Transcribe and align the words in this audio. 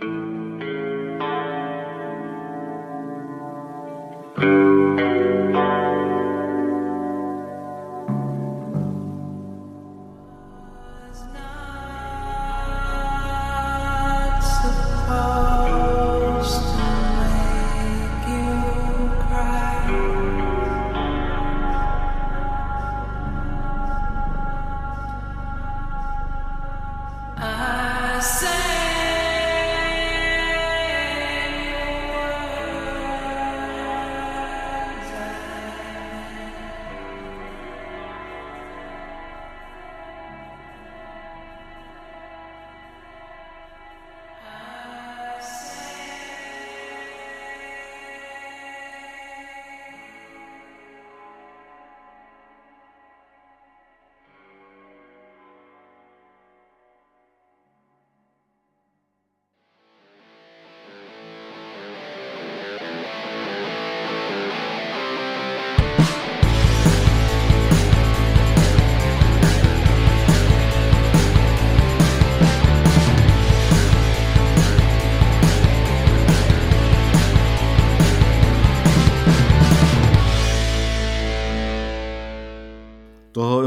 Da 0.00 0.35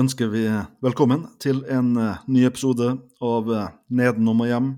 ønsker 0.09 0.31
vi 0.33 0.41
velkommen 0.81 1.27
til 1.37 1.59
en 1.69 1.91
eh, 2.01 2.21
ny 2.25 2.47
episode 2.47 2.95
av 3.21 3.49
eh, 3.53 3.67
Nedenom 3.93 4.39
og 4.41 4.47
hjem. 4.49 4.69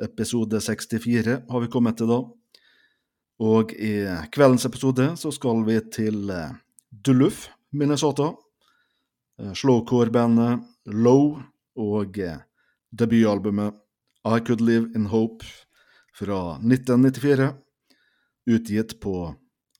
Episode 0.00 0.62
64 0.64 1.34
har 1.50 1.60
vi 1.60 1.68
kommet 1.68 1.98
til 2.00 2.08
da. 2.08 2.16
Og 3.44 3.74
i 3.76 3.92
kveldens 4.32 4.64
episode 4.64 5.10
så 5.20 5.34
skal 5.36 5.60
vi 5.68 5.76
til 5.92 6.32
eh, 6.32 6.56
Duluth, 6.88 7.50
Minnesota. 7.76 8.30
Slowcore-bandet 9.52 10.64
Low 10.96 11.36
og 11.76 12.16
debutalbumet 12.88 13.76
I 14.24 14.40
Could 14.48 14.64
Live 14.64 14.88
In 14.96 15.10
Hope 15.12 15.44
fra 16.16 16.56
1994, 16.64 17.52
utgitt 18.48 18.96
på 19.04 19.28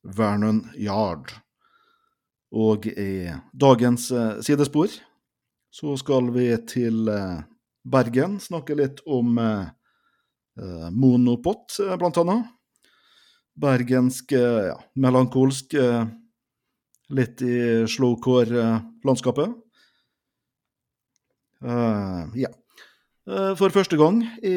Vernon 0.04 0.66
Yard. 0.76 1.38
Og 2.56 2.86
i 2.88 3.28
dagens 3.52 4.10
eh, 4.10 4.40
sidespor 4.44 4.92
så 5.70 5.96
skal 6.00 6.30
vi 6.32 6.48
til 6.68 7.08
eh, 7.12 7.40
Bergen, 7.88 8.38
snakke 8.40 8.76
litt 8.76 9.02
om 9.06 9.36
eh, 9.40 10.88
monopott, 10.92 11.76
eh, 11.84 11.96
blant 12.00 12.20
annet. 12.22 12.54
Bergensk, 13.58 14.30
ja, 14.38 14.76
melankolsk, 15.02 15.72
litt 17.10 17.40
i 17.42 17.56
slowcore-landskapet. 17.90 19.56
Uh, 21.58 22.30
ja. 22.38 22.52
For 23.58 23.74
første 23.74 23.98
gang 23.98 24.20
i 24.46 24.54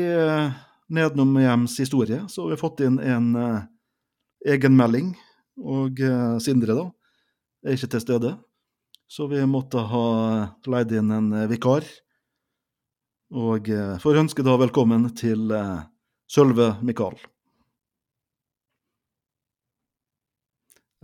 Nedenom 0.93 1.33
hjems 1.41 1.79
historie 1.81 2.21
så 2.29 2.45
har 2.45 2.53
vi 2.53 2.61
fått 2.61 2.85
inn 2.85 3.01
en 3.01 3.33
egenmelding, 4.45 5.15
og 5.65 6.05
Sindre, 6.45 6.77
da 6.77 6.85
er 7.65 7.75
ikke 7.77 7.91
til 7.93 8.03
stede. 8.03 8.31
Så 9.11 9.27
vi 9.31 9.41
måtte 9.49 9.81
ha 9.91 10.05
leid 10.71 10.93
inn 10.95 11.11
en 11.11 11.31
eh, 11.35 11.47
vikar. 11.51 11.85
Og 13.31 13.67
eh, 13.71 13.97
får 14.03 14.21
ønske 14.23 14.43
da 14.43 14.55
velkommen 14.59 15.09
til 15.19 15.51
eh, 15.55 15.81
Sølve 16.31 16.73
Mikael. 16.83 17.17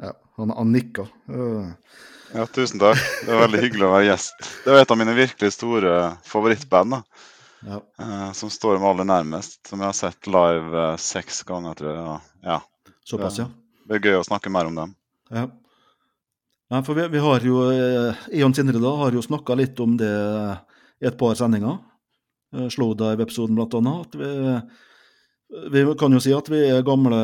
Ja, 0.02 0.14
han, 0.38 0.50
han 0.56 0.72
nikker. 0.76 1.10
Eh, 1.30 1.74
Ja, 2.36 2.44
tusen 2.52 2.80
takk. 2.82 3.00
Det 3.24 3.32
er 3.32 3.40
veldig 3.40 3.60
hyggelig 3.64 3.86
å 3.88 3.92
være 3.94 4.08
gjest. 4.10 4.48
Det 4.66 4.74
er 4.74 4.82
et 4.82 4.90
av 4.92 4.98
mine 5.00 5.14
virkelig 5.16 5.54
store 5.56 5.92
favorittband, 6.28 6.98
da. 6.98 7.30
ja. 7.70 7.78
eh, 8.04 8.26
som 8.36 8.52
står 8.52 8.82
meg 8.82 8.90
aller 8.90 9.08
nærmest. 9.08 9.62
Som 9.70 9.80
jeg 9.80 9.88
har 9.88 9.96
sett 9.96 10.28
live 10.28 10.90
seks 11.00 11.40
ganger, 11.48 11.78
tror 11.80 11.94
jeg. 11.94 12.02
Ja. 12.04 12.18
ja. 12.52 12.92
Såpass, 13.08 13.40
ja. 13.40 13.48
Det 13.88 13.96
er 14.02 14.10
gøy 14.12 14.20
å 14.20 14.28
snakke 14.28 14.52
mer 14.52 14.68
om 14.68 14.76
dem. 14.82 14.96
ja. 15.32 15.48
Nei, 16.68 16.82
for 16.84 16.98
vi, 17.00 17.06
vi 17.14 17.20
har 17.24 17.44
jo 17.48 17.62
Eon 17.72 18.16
Ion 18.36 18.56
Sindre 18.56 18.82
da, 18.84 18.92
har 19.00 19.16
jo 19.16 19.24
snakka 19.24 19.56
litt 19.56 19.80
om 19.80 19.96
det 20.00 20.12
i 21.00 21.08
et 21.08 21.18
par 21.20 21.38
sendinger. 21.40 21.78
Eh, 22.56 22.68
Slowdive-episoden 22.74 23.60
annet. 23.60 24.08
At 24.08 24.18
vi, 25.72 25.86
vi 25.86 25.86
kan 26.00 26.14
jo 26.14 26.20
si 26.24 26.34
at 26.36 26.50
vi 26.52 26.66
er 26.68 26.84
gamle 26.86 27.22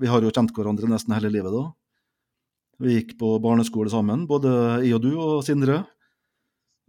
Vi 0.00 0.06
har 0.06 0.22
jo 0.22 0.30
kjent 0.30 0.52
hverandre 0.54 0.90
nesten 0.90 1.16
hele 1.16 1.32
livet 1.32 1.54
da. 1.54 1.64
Vi 2.84 2.98
gikk 2.98 3.16
på 3.18 3.36
barneskole 3.42 3.90
sammen, 3.90 4.26
både 4.26 4.50
jeg 4.84 4.96
og 4.96 5.02
du 5.02 5.12
og 5.14 5.44
Sindre. 5.46 5.84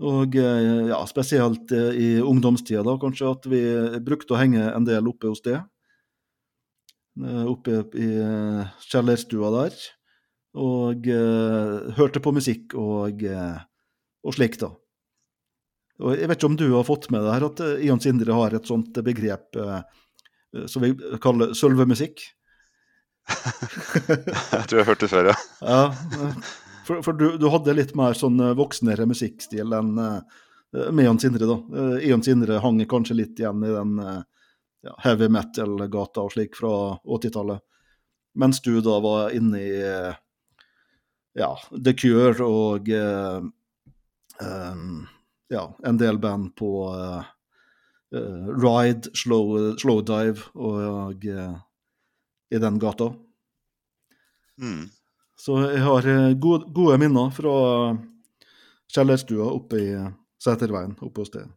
Og 0.03 0.35
eh, 0.35 0.89
ja, 0.91 0.99
spesielt 1.07 1.71
eh, 1.71 1.95
i 1.95 2.09
ungdomstida, 2.19 2.83
da, 2.83 2.97
kanskje, 2.99 3.31
at 3.31 3.47
vi 3.47 3.61
brukte 4.03 4.35
å 4.35 4.41
henge 4.41 4.67
en 4.73 4.87
del 4.87 5.07
oppe 5.07 5.31
hos 5.31 5.43
det. 5.45 5.61
Eh, 7.23 7.45
Oppe 7.47 7.85
i 7.95 8.09
eh, 8.19 8.73
kjellerstua 8.89 9.53
der. 9.55 9.77
Og 10.55 11.07
eh, 11.11 11.95
hørte 11.97 12.21
på 12.23 12.31
musikk 12.35 12.75
og, 12.79 13.23
eh, 13.27 13.57
og 14.23 14.35
slikt, 14.37 14.63
da. 14.63 14.71
Og 16.03 16.15
jeg 16.15 16.27
vet 16.27 16.39
ikke 16.39 16.49
om 16.51 16.57
du 16.59 16.67
har 16.73 16.87
fått 16.87 17.09
med 17.11 17.23
deg 17.23 17.33
her 17.33 17.47
at 17.49 17.61
eh, 17.63 17.83
Ion 17.87 18.01
Sindre 18.03 18.35
har 18.35 18.55
et 18.55 18.67
sånt 18.67 18.95
begrep 19.03 19.59
som 20.71 20.83
vi 20.85 20.93
kaller 21.23 21.51
sølvemusikk. 21.57 22.21
Jeg 24.53 24.67
tror 24.69 24.77
jeg 24.77 24.83
har 24.85 24.87
hørt 24.87 25.01
det 25.01 25.09
før, 25.11 25.27
ja. 25.31 25.33
Ja, 25.65 25.79
for, 26.85 27.01
for 27.03 27.17
du, 27.17 27.25
du 27.41 27.47
hadde 27.49 27.73
litt 27.73 27.95
mer 27.97 28.15
sånn 28.15 28.37
voksnere 28.55 29.07
musikkstil 29.09 29.73
enn 29.75 29.95
med 29.97 31.01
Ion 31.01 31.19
Sindre, 31.19 31.49
da. 31.49 31.89
Ion 32.05 32.23
Sindre 32.23 32.61
hang 32.63 32.77
kanskje 32.87 33.17
litt 33.17 33.41
igjen 33.41 33.65
i 33.65 33.73
den 33.73 33.97
ja, 33.99 34.93
heavy 35.03 35.27
metal-gata 35.33 36.23
og 36.23 36.35
slik 36.37 36.55
fra 36.55 36.71
80-tallet. 37.01 37.65
Mens 38.39 38.61
du 38.61 38.77
da 38.85 38.99
var 39.03 39.35
inne 39.35 39.59
i 39.59 39.73
ja, 41.35 41.51
The 41.75 41.93
Cure 41.97 42.47
og 42.47 42.89
uh, 42.89 43.45
um, 44.41 45.05
ja, 45.51 45.65
en 45.85 45.99
del 46.01 46.19
band 46.21 46.53
på 46.57 46.71
uh, 46.89 47.23
Ride, 48.15 49.11
Slow, 49.17 49.75
Slowdive 49.81 50.45
og 50.55 51.25
eh, 51.27 51.55
i 52.53 52.59
den 52.61 52.77
gata. 52.79 53.09
Mm. 54.61 54.85
Så 55.35 55.57
jeg 55.65 55.81
har 55.83 56.07
gode, 56.39 56.69
gode 56.71 56.95
minner 57.01 57.33
fra 57.35 57.55
kjellerstua 58.93 59.49
oppe 59.49 59.81
i 59.81 59.89
Sæterveien 60.39 60.95
oppe 61.01 61.25
hos 61.25 61.33
deg. 61.33 61.49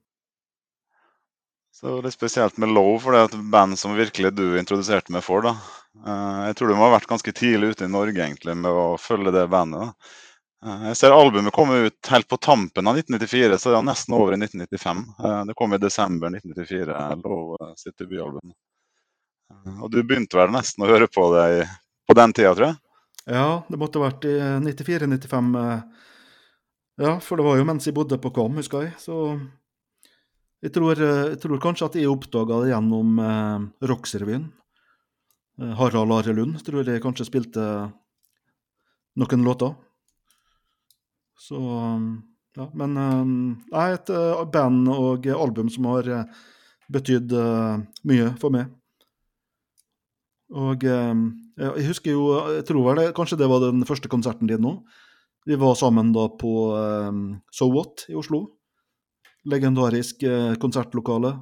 Så 1.70 1.92
det 1.92 1.98
er 2.00 2.06
litt 2.08 2.16
spesielt 2.16 2.58
med 2.58 2.72
Low, 2.74 2.96
for 2.98 3.14
det 3.14 3.20
er 3.20 3.30
et 3.30 3.50
band 3.52 3.78
som 3.78 3.94
virkelig 3.94 4.32
du 4.34 4.48
introduserte 4.58 5.14
meg 5.14 5.22
for. 5.22 5.46
da. 5.46 5.54
Eh, 6.06 6.46
Jeg 6.48 6.56
tror 6.56 6.68
du 6.70 6.76
må 6.78 6.86
ha 6.88 6.94
vært 6.98 7.10
ganske 7.10 7.32
tidlig 7.34 7.74
ute 7.74 7.84
i 7.88 7.92
Norge 7.92 8.22
egentlig 8.22 8.54
med 8.56 8.70
å 8.70 8.96
følge 9.00 9.32
det 9.34 9.48
bandet. 9.50 9.94
Eh, 10.64 10.88
Jeg 10.90 10.96
ser 11.00 11.14
albumet 11.16 11.54
komme 11.54 11.86
ut 11.86 12.10
helt 12.12 12.28
på 12.28 12.38
tampen 12.40 12.86
av 12.86 12.96
1994, 12.98 13.58
så 13.58 13.70
det 13.72 13.78
er 13.80 13.88
nesten 13.90 14.14
over 14.14 14.34
i 14.34 14.40
1995. 14.40 15.04
Eh, 15.24 15.44
Det 15.50 15.54
kom 15.58 15.74
i 15.74 15.78
desember 15.82 16.30
1994, 16.30 17.22
Low 17.24 17.56
eh, 17.60 17.74
sitt 17.76 17.96
debutalbum. 17.98 18.52
Og 19.82 19.90
du 19.90 20.02
begynte 20.02 20.36
vel 20.36 20.50
nesten 20.52 20.84
å 20.84 20.88
høre 20.90 21.08
på 21.08 21.24
det 21.34 21.66
på 22.08 22.14
den 22.14 22.32
tida, 22.36 22.54
tror 22.54 22.66
jeg? 22.68 22.76
Ja, 23.28 23.62
det 23.68 23.78
måtte 23.80 23.98
ha 24.00 24.08
vært 24.10 24.24
i 24.28 24.34
94-95. 24.64 25.48
Ja, 26.98 27.18
for 27.20 27.36
det 27.36 27.44
var 27.46 27.56
jo 27.56 27.64
mens 27.64 27.86
jeg 27.86 27.94
bodde 27.96 28.18
på 28.20 28.32
Kvam, 28.34 28.56
husker 28.60 28.84
jeg. 28.86 28.92
Så 29.00 29.40
jeg 30.64 30.72
tror, 30.72 30.96
jeg 31.00 31.40
tror 31.40 31.60
kanskje 31.60 31.86
at 31.88 31.96
jeg 31.96 32.08
oppdaga 32.12 32.60
det 32.64 32.72
gjennom 32.74 33.20
Rocksrevyen. 33.80 34.48
Eh, 35.58 35.74
Harald 35.78 36.14
Are 36.14 36.34
Lund 36.34 36.60
tror 36.64 36.86
jeg 36.86 37.02
kanskje 37.02 37.26
spilte 37.28 37.64
noen 39.18 39.44
låter. 39.46 39.74
Så 41.38 41.58
ja, 42.58 42.66
Men 42.74 42.94
det 43.70 43.78
er 43.78 43.94
et 43.94 44.10
eh, 44.10 44.44
band 44.50 44.88
og 44.90 45.26
album 45.30 45.68
som 45.70 45.86
har 45.92 46.08
betydd 46.90 47.32
eh, 47.36 47.84
mye 48.08 48.32
for 48.40 48.54
meg. 48.54 48.72
Og 50.56 50.84
eh, 50.88 51.14
jeg 51.58 51.88
husker 51.90 52.14
jo 52.14 52.22
Jeg 52.56 52.64
tror 52.68 52.86
vel 52.86 53.02
det, 53.02 53.12
kanskje 53.16 53.38
det 53.40 53.48
var 53.50 53.60
den 53.60 53.84
første 53.88 54.08
konserten 54.08 54.48
din 54.48 54.62
nå. 54.64 54.78
Vi 55.48 55.56
var 55.56 55.76
sammen 55.80 56.12
da 56.12 56.26
på 56.40 56.54
eh, 56.76 57.12
So 57.52 57.68
What 57.72 58.06
i 58.08 58.16
Oslo. 58.18 58.46
Legendarisk 59.48 60.22
eh, 60.22 60.56
konsertlokale. 60.60 61.34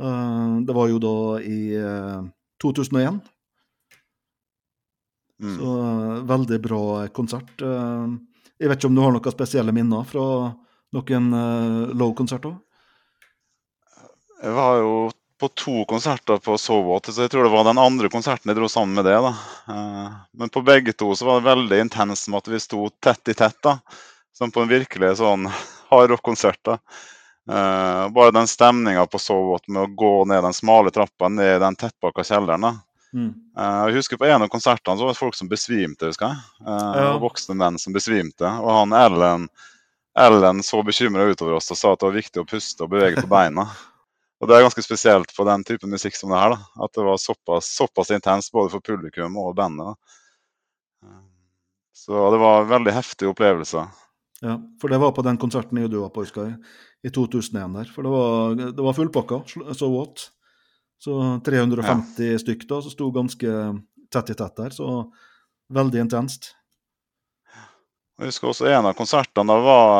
Eh, 0.00 0.54
det 0.66 0.76
var 0.76 0.92
jo 0.92 1.00
da 1.02 1.16
i 1.40 1.60
eh, 1.76 2.20
2001. 2.62 3.20
Mm. 5.42 5.56
Så 5.58 5.70
veldig 6.30 6.60
bra 6.62 6.82
konsert. 7.08 7.62
Eh, 7.62 8.12
jeg 8.62 8.70
vet 8.70 8.78
ikke 8.78 8.92
om 8.92 8.98
du 8.98 9.02
har 9.02 9.14
noen 9.14 9.34
spesielle 9.34 9.74
minner 9.74 10.06
fra 10.06 10.26
noen 10.94 11.32
eh, 11.34 11.96
Low-konserter? 11.98 12.54
Jeg 14.42 14.54
var 14.54 14.78
jo 14.82 14.94
på 15.42 15.48
to 15.58 15.84
konserter 15.90 16.38
på 16.38 16.54
So 16.58 16.76
What, 16.86 17.08
så 17.10 17.24
jeg 17.24 17.32
tror 17.32 17.48
det 17.48 17.54
var 17.54 17.66
den 17.66 17.80
andre 17.82 18.10
konserten 18.10 18.52
jeg 18.52 18.58
dro 18.60 18.68
sammen 18.70 18.94
med 18.94 19.08
det. 19.10 19.16
da. 19.18 19.32
Eh, 19.74 20.12
Men 20.38 20.52
på 20.54 20.62
begge 20.62 20.94
to 20.94 21.10
så 21.18 21.26
var 21.26 21.40
det 21.40 21.50
veldig 21.50 21.80
intenst 21.88 22.30
med 22.30 22.44
at 22.44 22.52
vi 22.52 22.62
sto 22.62 22.86
tett 23.02 23.32
i 23.32 23.34
tett. 23.34 23.58
da. 23.62 23.80
Som 24.32 24.54
på 24.54 24.62
en 24.62 24.70
virkelig 24.70 25.16
sånn 25.18 25.50
hardrock-konsert. 25.90 26.62
da. 26.62 26.78
Eh, 27.50 28.08
Bare 28.14 28.30
den 28.30 28.46
stemninga 28.46 29.06
på 29.10 29.18
Sovot 29.18 29.68
med 29.68 29.82
å 29.82 29.94
gå 29.98 30.12
ned 30.30 30.42
den 30.44 30.54
smale 30.54 30.90
trappa 30.94 31.28
ned 31.28 31.60
den 31.60 31.76
tettpakka 31.76 32.24
kjelleren. 32.24 32.78
Mm. 33.12 33.32
Uh, 33.58 33.86
Jeg 33.90 33.98
husker 33.98 34.16
På 34.16 34.24
en 34.24 34.40
av 34.42 34.48
konsertene 34.48 34.96
så 34.96 35.04
var 35.04 35.12
det 35.12 35.18
folk 35.20 35.34
som 35.36 35.48
besvimte. 35.50 36.06
husker 36.08 36.30
jeg. 36.32 36.38
Uh, 36.66 36.96
Ja. 36.96 37.18
Voksne 37.20 37.54
menn 37.58 37.78
som 37.78 37.92
besvimte. 37.92 38.46
Og 38.46 38.70
han 38.70 38.92
Ellen, 38.96 39.48
Ellen 40.16 40.62
så 40.62 40.82
bekymra 40.82 41.26
utover 41.28 41.58
oss 41.58 41.70
og 41.70 41.76
sa 41.76 41.92
at 41.92 42.00
det 42.00 42.08
var 42.08 42.16
viktig 42.16 42.40
å 42.40 42.48
puste 42.48 42.84
og 42.84 42.90
bevege 42.94 43.20
på 43.20 43.28
beina. 43.28 43.66
Og 44.42 44.48
Det 44.48 44.56
er 44.56 44.64
ganske 44.64 44.82
spesielt 44.82 45.30
på 45.36 45.44
den 45.46 45.62
typen 45.62 45.90
musikk 45.92 46.16
som 46.18 46.32
det 46.32 46.38
her. 46.40 46.50
da, 46.50 46.84
At 46.84 46.92
det 46.98 47.04
var 47.06 47.16
såpass, 47.16 47.68
såpass 47.76 48.10
intenst 48.10 48.50
både 48.50 48.72
for 48.72 48.80
publikum 48.80 49.36
og 49.38 49.54
bandet. 49.54 49.86
da. 49.92 51.12
Så 51.94 52.30
det 52.32 52.40
var 52.42 52.62
en 52.62 52.68
veldig 52.72 52.92
heftig 52.96 53.28
opplevelse. 53.30 53.84
Ja, 54.42 54.56
for 54.80 54.90
det 54.90 54.98
var 54.98 55.12
på 55.14 55.22
den 55.22 55.38
konserten 55.38 55.78
jeg 55.78 55.86
og 55.86 55.92
du 55.92 56.00
var 56.00 56.10
på, 56.10 56.24
husker 56.24 56.48
jeg, 56.48 56.56
i 57.02 57.10
2001 57.10 57.74
der. 57.74 57.90
For 57.92 58.06
det 58.06 58.12
var, 58.12 58.54
det 58.78 58.86
var 58.86 58.96
fullpakka, 58.96 59.42
så 59.74 59.90
what. 59.90 60.28
Så 61.02 61.16
350 61.44 62.38
stykk 62.38 62.66
da, 62.70 62.78
som 62.84 62.92
sto 62.94 63.10
ganske 63.10 63.52
tett 64.12 64.30
i 64.30 64.34
tett 64.38 64.56
der, 64.60 64.70
så 64.76 64.88
veldig 65.74 66.04
intenst. 66.04 66.52
Jeg 68.20 68.28
husker 68.28 68.52
også 68.52 68.68
en 68.70 68.86
av 68.86 68.94
konsertene. 68.94 69.48
Da 69.50 69.56
var, 69.64 69.92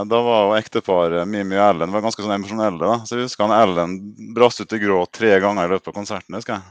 eh, 0.00 0.04
da 0.10 0.18
var 0.24 0.56
ekteparet 0.58 1.28
Mimi 1.30 1.54
og 1.54 1.62
Ellen 1.62 1.92
var 1.94 2.02
ganske 2.02 2.24
sånn 2.24 2.34
emosjonelle. 2.34 2.80
da, 2.80 2.96
Så 3.06 3.14
jeg 3.14 3.28
husker 3.28 3.46
han 3.46 3.54
Ellen 3.54 3.94
brast 4.34 4.60
ut 4.60 4.72
i 4.72 4.80
gråt 4.82 5.12
tre 5.12 5.38
ganger 5.38 5.68
i 5.68 5.72
løpet 5.74 5.92
av 5.92 5.94
konserten. 5.94 6.34
husker 6.34 6.54
jeg. 6.54 6.62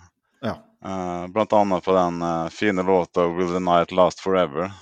Ja. 0.43 0.55
Eh, 0.83 1.27
Blant 1.31 1.53
annet 1.53 1.85
på 1.85 1.93
den 1.95 2.21
eh, 2.21 2.49
fine 2.49 2.83
låta 2.83 3.23
'Will 3.29 3.53
the 3.53 3.59
Night 3.59 3.91
Last 3.91 4.19
Forever'. 4.19 4.73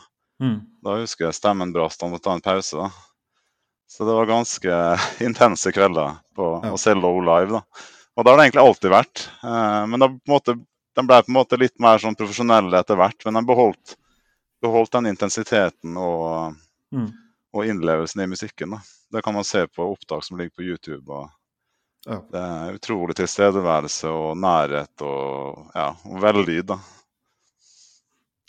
Mm. 0.41 0.61
Da 0.83 0.95
husker 0.97 1.25
jeg 1.25 1.35
stemmen 1.35 1.71
brast, 1.73 2.01
han 2.01 2.11
måtte 2.11 2.23
ta 2.23 2.33
en 2.33 2.41
pause. 2.41 2.73
da. 2.73 2.89
Så 3.87 4.05
det 4.07 4.13
var 4.17 4.25
ganske 4.29 4.77
intense 5.27 5.71
kvelder 5.71 6.17
på 6.35 6.47
Ja. 6.63 6.71
å 6.73 6.79
se 6.81 6.93
Low 6.97 7.19
live. 7.23 7.51
da. 7.59 7.61
Og 8.15 8.23
det 8.23 8.31
har 8.31 8.37
det 8.39 8.45
egentlig 8.49 8.63
alltid 8.67 8.91
vært. 8.91 9.27
Eh, 9.43 9.85
Men 9.91 9.99
da, 9.99 10.07
måte, 10.27 10.55
de 10.95 11.03
ble 11.03 11.21
på 11.21 11.29
en 11.31 11.37
måte 11.37 11.59
litt 11.59 11.77
mer 11.79 11.97
sånn 11.99 12.15
profesjonelle 12.15 12.79
etter 12.79 12.95
hvert. 12.99 13.25
Men 13.25 13.33
de 13.39 13.45
beholdt, 13.45 13.95
beholdt 14.63 14.91
den 14.97 15.05
intensiteten 15.11 15.97
og, 15.97 16.55
Mm. 16.93 17.11
og 17.53 17.65
innlevelsen 17.65 18.21
i 18.23 18.27
musikken. 18.31 18.71
da. 18.71 18.79
Det 19.11 19.23
kan 19.23 19.33
man 19.33 19.43
se 19.43 19.65
på 19.67 19.83
opptak 19.93 20.23
som 20.23 20.37
ligger 20.37 20.55
på 20.55 20.63
YouTube. 20.69 21.09
og 21.09 21.29
Ja. 22.07 22.19
Det 22.31 22.39
er 22.39 22.77
utrolig 22.77 23.15
tilstedeværelse 23.15 24.05
og 24.07 24.37
nærhet 24.37 25.01
og, 25.01 25.71
ja, 25.75 25.89
og 26.05 26.19
vellyd. 26.21 26.65
da. 26.67 26.77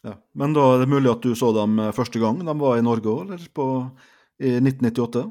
ja. 0.04 0.14
Men 0.34 0.52
da 0.56 0.74
er 0.74 0.78
det 0.84 0.88
mulig 0.92 1.10
at 1.10 1.22
du 1.24 1.34
så 1.34 1.52
dem 1.56 1.78
eh, 1.82 1.92
første 1.96 2.20
gang 2.22 2.38
de 2.44 2.54
var 2.60 2.78
i 2.78 2.84
Norge 2.84 3.10
òg, 3.10 3.32
eller 3.32 3.48
på, 3.54 3.66
i 4.42 4.56
1998? 4.60 5.30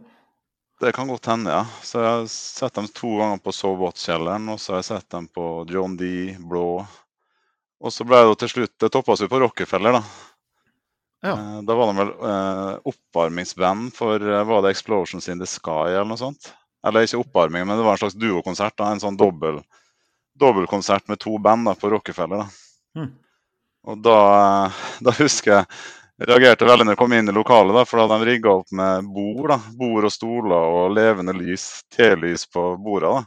Det 0.80 0.92
kan 0.92 1.08
godt 1.08 1.26
hende, 1.32 1.52
ja. 1.52 1.64
Så 1.84 2.02
jeg 2.02 2.12
har 2.12 2.26
sett 2.32 2.76
dem 2.76 2.88
to 2.92 3.14
ganger 3.20 3.40
på 3.40 3.54
So 3.56 3.72
What-kjelleren, 3.80 4.50
og 4.52 4.60
så 4.60 4.74
har 4.74 4.82
jeg 4.82 4.90
sett 4.90 5.10
dem 5.14 5.28
på 5.32 5.66
John 5.72 5.96
D, 5.98 6.36
Blå. 6.40 6.84
Og 7.80 7.94
så 7.94 8.06
ble 8.08 8.22
det 8.26 8.38
til 8.42 8.52
slutt 8.52 8.74
Det 8.82 8.90
toppa 8.92 9.16
seg 9.20 9.30
på 9.32 9.40
Rockefeller, 9.44 10.00
da. 10.00 10.04
Ja. 11.26 11.34
Eh, 11.36 11.62
Da 11.68 11.76
var 11.78 11.92
de 11.92 11.98
vel 12.02 12.12
eh, 12.30 12.74
oppvarmingsband 12.92 13.92
for 13.96 14.22
eh, 14.22 14.44
Var 14.48 14.64
det 14.64 14.72
Explosions 14.76 15.30
in 15.32 15.42
the 15.42 15.48
Sky 15.50 15.94
eller 15.94 16.08
noe 16.12 16.20
sånt? 16.22 16.52
Eller 16.86 17.06
ikke 17.08 17.22
oppvarming, 17.24 17.66
men 17.66 17.80
det 17.80 17.86
var 17.86 17.98
en 17.98 18.04
slags 18.04 18.18
duokonsert. 18.20 18.80
En 18.86 19.02
sånn 19.02 19.18
dobbeltkonsert 19.18 21.08
med 21.10 21.22
to 21.24 21.38
band 21.42 21.66
da, 21.70 21.74
på 21.80 21.90
Rockefeller. 21.90 22.44
da. 22.46 23.02
Mm. 23.02 23.14
Og 23.90 24.04
da, 24.06 24.18
eh, 24.68 24.84
da 25.08 25.16
husker 25.20 25.60
jeg 25.60 25.66
reagerte 26.24 26.68
veldig 26.68 26.86
når 26.88 26.96
jeg 26.96 27.02
kom 27.02 27.14
inn 27.18 27.30
i 27.30 27.36
lokalet, 27.36 27.76
da, 27.76 27.86
for 27.86 28.00
da 28.00 28.08
hadde 28.08 28.24
de 28.24 28.32
rigga 28.32 28.52
opp 28.56 28.72
med 28.72 29.08
bord. 29.16 29.50
da, 29.52 29.60
Bord 29.80 30.08
og 30.08 30.14
stoler 30.14 30.76
og 30.80 30.94
levende 30.96 31.36
lys, 31.36 31.66
telys 31.96 32.46
på 32.48 32.68
bordene. 32.82 33.26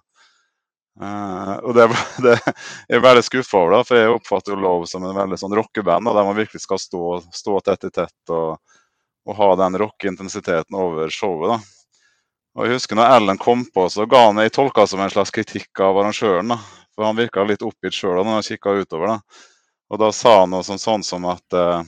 Eh, 1.01 1.55
og 1.63 1.75
det, 1.77 1.87
det 2.25 2.35
jeg 2.41 2.99
er 2.99 3.05
veldig 3.05 3.25
skuffa 3.27 3.61
over, 3.61 3.77
da, 3.77 3.83
for 3.87 4.01
jeg 4.01 4.15
oppfatter 4.15 4.55
jo 4.55 4.61
Love 4.63 4.89
som 4.91 5.05
en 5.07 5.17
veldig 5.17 5.39
sånn 5.39 5.55
rockeband, 5.59 6.11
der 6.11 6.27
man 6.27 6.39
virkelig 6.39 6.65
skal 6.65 6.81
stå, 6.83 7.03
stå 7.35 7.61
tett 7.67 7.87
i 7.87 7.93
tett 8.01 8.33
og, 8.35 8.59
og 9.29 9.39
ha 9.39 9.51
den 9.63 9.79
rockeintensiteten 9.85 10.79
over 10.79 11.13
showet. 11.15 11.55
da. 11.55 11.61
Og 12.59 12.67
jeg 12.67 12.81
husker 12.81 12.99
når 12.99 13.13
Ellen 13.15 13.39
kom 13.39 13.63
på, 13.71 13.85
så 13.93 14.09
ga 14.11 14.25
han 14.27 14.41
jeg 14.43 14.57
tolka 14.57 14.87
som 14.91 15.05
en 15.05 15.13
slags 15.13 15.31
kritikk 15.31 15.79
av 15.85 16.01
arrangøren. 16.01 16.51
da, 16.51 16.59
For 16.97 17.07
han 17.07 17.21
virka 17.21 17.45
litt 17.47 17.63
oppgitt 17.63 17.95
sjøl 17.95 18.19
når 18.19 18.41
han 18.41 18.49
kikka 18.49 18.75
utover. 18.81 19.13
da. 19.13 19.45
Og 19.93 20.01
da 20.03 20.11
sa 20.13 20.41
han 20.41 20.51
noe 20.51 20.67
sånn, 20.67 20.81
sånn 20.83 21.05
som 21.07 21.29
at 21.31 21.55
eh, 21.55 21.85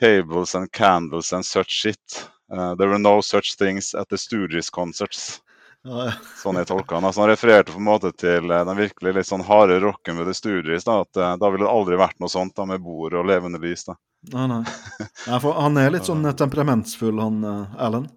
Tables 0.00 0.54
and 0.54 0.70
candles 0.72 1.32
and 1.32 1.44
such 1.44 1.70
shit. 1.70 2.26
Uh, 2.50 2.74
there 2.74 2.88
were 2.88 2.98
no 2.98 3.20
such 3.20 3.56
things 3.56 3.94
at 3.94 4.08
the 4.08 4.16
Stooges 4.16 4.70
concerts. 4.70 5.40
Ja, 5.84 6.06
ja. 6.10 6.12
Sånn 6.42 6.58
jeg 6.60 6.68
tolka 6.68 6.96
han. 6.98 7.06
Altså, 7.08 7.22
han 7.22 7.30
refererte 7.30 7.72
på 7.72 7.80
en 7.80 7.86
måte 7.86 8.10
til 8.12 8.50
eh, 8.52 8.64
den 8.68 8.76
virkelig 8.76 9.14
litt 9.16 9.28
sånn 9.28 9.44
harde 9.46 9.78
rocken 9.80 10.18
med 10.18 10.26
The 10.28 10.34
Stooges. 10.36 10.84
Da, 10.84 10.98
at 11.06 11.20
uh, 11.20 11.34
da 11.40 11.50
ville 11.52 11.64
det 11.64 11.72
aldri 11.72 11.96
vært 12.00 12.18
noe 12.20 12.32
sånt 12.32 12.56
da, 12.58 12.66
med 12.68 12.82
bord 12.84 13.16
og 13.16 13.28
levende 13.28 13.60
lys. 13.62 13.86
da. 13.88 13.96
Nei, 14.34 14.46
nei. 14.50 14.60
nei 15.30 15.38
for 15.40 15.56
han 15.56 15.78
er 15.80 15.94
litt 15.94 16.08
sånn 16.08 16.26
temperamentsfull, 16.36 17.20
han 17.20 17.40
uh, 17.44 17.78
Alan. 17.80 18.10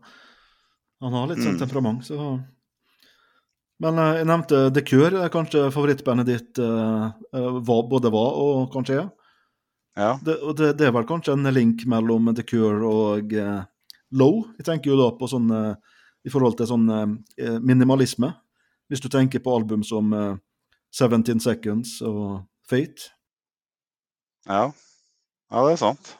Han 1.03 1.15
har 1.19 1.31
litt 1.31 1.43
sånn 1.43 1.55
Mm. 1.57 1.61
temperament, 1.65 2.05
så 2.07 2.39
Men 3.83 3.97
jeg 3.99 4.27
nevnte 4.29 4.59
The 4.71 4.81
Cure, 4.87 5.25
kanskje 5.29 5.65
favorittbandet 5.73 6.29
ditt 6.29 6.59
var, 6.59 7.81
både 7.91 8.11
var 8.13 8.37
og 8.39 8.69
kanskje 8.71 9.01
er. 9.01 9.09
Ja. 9.97 10.15
Det, 10.25 10.39
og 10.41 10.55
det, 10.57 10.73
det 10.79 10.87
er 10.87 10.95
vel 10.95 11.05
kanskje 11.09 11.35
en 11.35 11.49
link 11.53 11.83
mellom 11.89 12.31
The 12.33 12.45
Cure 12.47 12.87
og 12.87 13.33
eh, 13.37 13.65
Low? 14.13 14.41
Jeg 14.57 14.67
tenker 14.69 14.93
jo 14.93 14.97
da 14.99 15.11
på 15.17 15.29
sånn 15.29 15.51
eh, 15.53 15.75
i 16.23 16.31
forhold 16.33 16.57
til 16.57 16.69
sånn 16.69 16.87
eh, 16.93 17.59
minimalisme. 17.61 18.31
Hvis 18.89 19.03
du 19.03 19.09
tenker 19.11 19.43
på 19.43 19.53
album 19.53 19.83
som 19.85 20.13
eh, 20.17 20.33
17 20.93 21.39
Seconds 21.43 21.99
og 22.05 22.43
Fate. 22.69 23.11
ja. 24.47 24.71
Ja, 25.53 25.61
det 25.67 25.75
er 25.75 25.81
sant. 25.83 26.15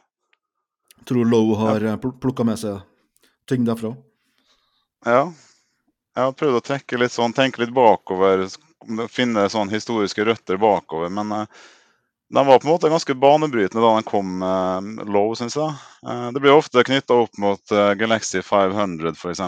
Tror 1.09 1.25
Low 1.25 1.55
har 1.57 1.81
ja. 1.81 1.95
plukka 1.97 2.45
med 2.45 2.59
seg 2.61 2.83
ting 3.49 3.63
derfra. 3.65 3.95
Ja. 5.07 5.23
Jeg 6.13 6.27
har 6.27 6.35
prøvd 6.37 6.59
å 6.59 6.65
trekke 6.67 6.99
litt 7.01 7.15
sånn, 7.15 7.33
tenke 7.33 7.63
litt 7.63 7.73
bakover, 7.73 8.45
finne 9.09 9.47
sånn 9.49 9.73
historiske 9.73 10.25
røtter 10.27 10.61
bakover. 10.61 11.09
Men 11.09 11.33
eh, 11.33 11.63
den 12.33 12.45
var 12.45 12.59
på 12.59 12.67
en 12.67 12.73
måte 12.73 12.89
ganske 12.89 13.13
banebrytende 13.13 13.83
da 13.83 13.93
den 13.93 14.07
kom 14.07 14.41
eh, 14.41 15.05
low, 15.05 15.35
syns 15.37 15.57
jeg. 15.59 15.75
Eh, 16.07 16.27
det 16.33 16.41
blir 16.41 16.55
ofte 16.55 16.83
knytta 16.85 17.19
opp 17.25 17.37
mot 17.37 17.71
eh, 17.71 17.93
Galaxy 17.99 18.41
500 18.41 19.13
f.eks. 19.13 19.41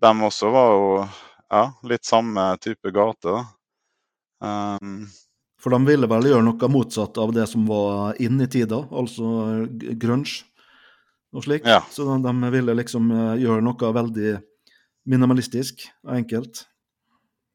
De 0.00 0.12
også 0.26 0.50
var 0.50 0.74
jo 0.74 0.86
ja, 1.50 1.64
litt 1.86 2.08
samme 2.08 2.46
type 2.58 2.90
gate. 2.94 3.36
Um, 4.42 5.04
For 5.60 5.74
de 5.74 5.80
ville 5.86 6.08
vel 6.10 6.30
gjøre 6.30 6.46
noe 6.46 6.70
motsatt 6.72 7.20
av 7.20 7.34
det 7.36 7.46
som 7.50 7.66
var 7.68 8.18
inn 8.22 8.40
i 8.40 8.48
tida, 8.50 8.80
altså 8.90 9.66
grunge 10.00 10.40
og 11.30 11.46
slik. 11.46 11.66
Ja. 11.68 11.84
Så 11.92 12.06
de, 12.08 12.18
de 12.24 12.50
ville 12.56 12.74
liksom 12.80 13.10
eh, 13.14 13.34
gjøre 13.44 13.62
noe 13.62 13.94
veldig 14.00 14.34
minimalistisk 15.10 15.86
og 16.06 16.16
enkelt. 16.18 16.64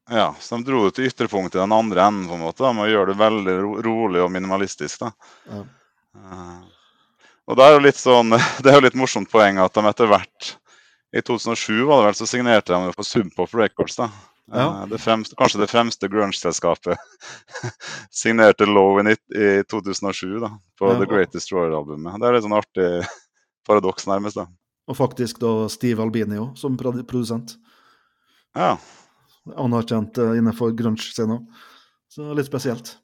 Ja, 0.10 0.36
så 0.40 0.58
de 0.60 0.68
dro 0.68 0.84
det 0.86 0.96
til 0.98 1.08
ytterpunktet 1.10 1.58
i 1.58 1.64
den 1.64 1.74
andre 1.74 2.04
enden, 2.06 2.28
på 2.30 2.36
en 2.38 2.44
måte, 2.46 2.74
med 2.76 2.86
å 2.86 2.92
gjøre 2.92 3.14
det 3.14 3.20
veldig 3.24 3.56
ro 3.64 3.72
rolig 3.86 4.22
og 4.22 4.32
minimalistisk. 4.34 5.00
da. 5.02 5.12
Ja. 5.50 5.64
Eh, 6.16 6.62
og 7.48 7.58
det 7.58 7.66
er 7.66 7.74
jo 7.76 7.82
litt 7.86 7.98
sånn, 8.02 8.30
det 8.64 8.70
er 8.72 8.80
jo 8.80 8.86
litt 8.86 8.96
morsomt 9.00 9.30
poeng 9.32 9.58
at 9.62 9.74
de 9.74 9.84
etter 9.90 10.08
hvert 10.10 10.54
I 11.16 11.22
2007 11.22 11.86
var 11.88 12.02
det 12.02 12.08
vel, 12.10 12.16
så 12.20 12.26
signerte 12.28 12.74
de 12.76 12.94
for 12.96 13.08
Subpop 13.08 13.54
Records. 13.56 13.96
da. 14.02 14.10
Eh, 14.52 14.60
Ja. 14.62 14.86
Det 14.86 15.00
fremste, 15.02 15.34
kanskje 15.40 15.58
det 15.64 15.70
fremste 15.72 16.08
grunge-selskapet 16.12 16.98
signerte 18.12 18.66
Low 18.70 19.00
in 19.00 19.08
It 19.08 19.22
i 19.34 19.64
2007 19.64 20.40
da, 20.44 20.52
på 20.78 20.92
Ja, 20.92 21.00
The 21.00 21.08
Great 21.10 21.32
Destroyer-albumet. 21.34 22.20
Det 22.22 22.28
er 22.30 22.36
litt 22.38 22.46
sånn 22.46 22.58
artig 22.60 22.90
paradoks, 23.66 24.06
nærmest. 24.06 24.38
da. 24.38 24.46
Og 24.86 24.98
faktisk 25.00 25.40
da 25.42 25.54
Steve 25.74 26.04
Albini 26.04 26.38
òg, 26.38 26.52
som 26.62 26.76
produ- 26.78 27.02
produsent. 27.10 27.56
Ja, 28.56 28.76
anerkjent 29.54 30.18
eh, 30.18 30.38
innenfor 30.40 30.74
grunge-scena. 30.78 31.40
Så 32.10 32.34
litt 32.34 32.50
spesielt. 32.50 32.96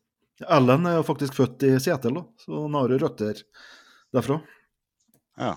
Ellen 0.50 0.88
er 0.90 0.98
jo 0.98 1.06
faktisk 1.06 1.38
født 1.38 1.68
i 1.68 1.76
Seattle, 1.82 2.16
da, 2.18 2.24
så 2.42 2.64
han 2.66 2.78
har 2.80 2.94
jo 2.94 3.00
røtter 3.04 3.42
derfra. 4.16 4.40
Ja. 5.38 5.56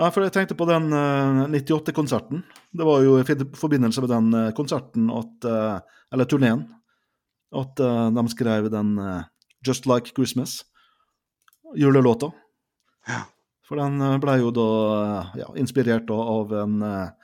Nei, 0.00 0.08
for 0.14 0.24
jeg 0.24 0.32
tenkte 0.34 0.56
på 0.56 0.66
den 0.68 0.88
eh, 0.96 1.40
98-konserten. 1.50 2.44
Det 2.72 2.86
var 2.86 3.02
jo 3.04 3.18
i 3.20 3.26
forbindelse 3.26 4.04
med 4.04 4.12
den 4.12 4.36
eh, 4.38 4.52
konserten 4.56 5.10
at 5.12 5.48
eh, 5.48 5.96
Eller 6.14 6.26
turneen. 6.30 6.62
At 7.54 7.80
eh, 7.82 8.06
de 8.16 8.24
skrev 8.32 8.70
den 8.72 8.94
eh, 8.98 9.26
Just 9.66 9.86
Like 9.86 10.14
Christmas, 10.16 10.62
julelåta. 11.76 12.30
Ja. 13.06 13.26
For 13.68 13.78
den 13.78 14.00
eh, 14.00 14.16
ble 14.22 14.38
jo 14.40 14.54
da 14.54 14.68
eh, 14.94 15.34
ja, 15.42 15.50
inspirert 15.60 16.08
da 16.08 16.16
av 16.16 16.54
en 16.62 16.80
eh, 16.86 17.19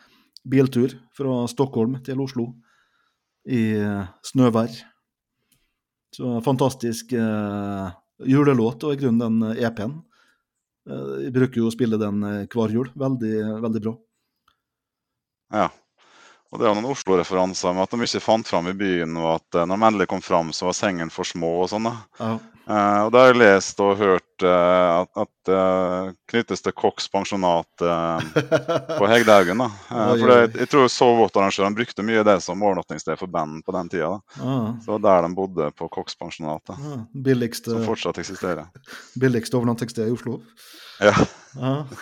biltur 0.46 0.94
fra 1.16 1.42
Stockholm 1.50 1.98
til 2.06 2.20
Oslo 2.22 2.50
i 3.46 3.62
eh, 3.78 4.04
snøvær. 4.26 4.72
Så 6.16 6.38
fantastisk 6.46 7.12
eh, 7.18 7.88
julelåt, 8.26 8.84
og 8.86 8.94
i 8.94 9.00
grunnen 9.00 9.22
den 9.40 9.50
eh, 9.52 9.64
EP-en. 9.68 9.98
Eh, 10.88 11.16
Jeg 11.26 11.34
bruker 11.36 11.60
jo 11.60 11.68
å 11.70 11.74
spille 11.74 11.98
den 12.00 12.22
hver 12.52 12.72
jul. 12.74 12.92
Veldig, 12.94 13.34
veldig 13.66 13.82
bra. 13.88 13.96
ja. 15.56 15.68
Og 16.54 16.60
det 16.62 16.68
er 16.70 16.76
noen 16.78 16.86
Oslo-referanser 16.92 17.74
med 17.74 17.82
at 17.82 17.94
de 17.96 18.06
ikke 18.06 18.20
fant 18.22 18.46
fram 18.46 18.68
i 18.70 18.74
byen, 18.78 19.16
og 19.18 19.32
at 19.32 19.56
når 19.66 19.72
de 19.80 19.86
endelig 19.88 20.06
kom 20.12 20.20
fram, 20.22 20.52
så 20.54 20.68
var 20.68 20.76
sengen 20.78 21.10
for 21.10 21.26
små 21.26 21.48
og 21.64 21.72
sånn. 21.72 21.88
Ja. 22.20 22.28
Eh, 22.70 23.00
og 23.02 23.10
da 23.12 23.24
har 23.24 23.32
jeg 23.32 23.40
lest 23.40 23.82
og 23.82 23.96
hørt 23.98 24.25
at, 24.44 25.08
at 25.16 25.30
det 25.48 26.16
knyttes 26.28 26.60
til 26.62 26.72
Kochs 26.76 27.06
pensjonat 27.08 27.82
eh, 27.86 28.26
på 28.98 29.08
Hegdehaugen. 29.08 29.62
da. 29.64 29.68
Eh, 29.96 30.12
for 30.20 30.28
det, 30.32 30.60
jeg 30.60 30.68
tror 30.72 30.88
Sovewater-arrangørene 30.92 31.76
brukte 31.78 32.04
mye 32.04 32.24
det 32.26 32.36
som 32.44 32.60
overnattingssted 32.62 33.16
for 33.18 33.26
band 33.32 33.62
på 33.64 33.72
den 33.72 33.88
tida. 33.88 34.10
da. 34.16 34.20
Ja, 34.42 34.56
Så 34.84 34.86
det 34.86 34.96
var 34.98 35.04
der 35.22 35.28
de 35.28 35.34
bodde, 35.38 35.70
på 35.78 35.88
Kochs 35.88 36.18
pensjonat. 36.18 36.74
Billigste, 37.14 37.70
som 37.72 37.84
fortsatt 37.86 38.18
eksisterer. 38.20 38.66
billigste 39.22 39.56
overnattingssted 39.56 40.08
i 40.10 40.12
Oslo. 40.18 40.40
Ja. 41.00 41.14
Ja. 41.56 41.74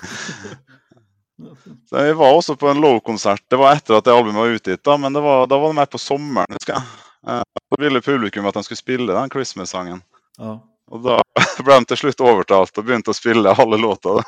Så 1.91 1.99
jeg 1.99 2.15
var 2.15 2.31
også 2.37 2.55
på 2.57 2.69
en 2.71 2.79
Low-konsert. 2.83 3.43
Det 3.51 3.59
var 3.59 3.75
etter 3.75 3.97
at 3.99 4.05
det 4.07 4.13
albumet 4.15 4.39
var 4.39 4.53
utgitt, 4.55 4.83
da, 4.87 4.95
men 5.03 5.13
det 5.17 5.23
var, 5.25 5.49
da 5.51 5.59
var 5.59 5.73
det 5.73 5.79
mer 5.81 5.89
på 5.91 5.99
sommeren. 5.99 6.55
husker 6.55 6.77
jeg. 6.77 6.85
Eh, 7.27 7.43
Så 7.75 7.81
ville 7.83 8.01
publikum 8.05 8.47
at 8.47 8.55
de 8.55 8.63
skulle 8.63 8.79
spille 8.79 9.17
den 9.17 9.31
Christmas-sangen. 9.35 10.03
ja. 10.39 10.61
Og 10.93 11.01
da 11.05 11.17
ble 11.65 11.79
de 11.81 11.89
til 11.91 12.01
slutt 12.03 12.21
overtalt 12.25 12.77
og 12.79 12.85
begynte 12.87 13.13
å 13.15 13.17
spille 13.17 13.55
alle 13.57 13.79
låta. 13.81 14.19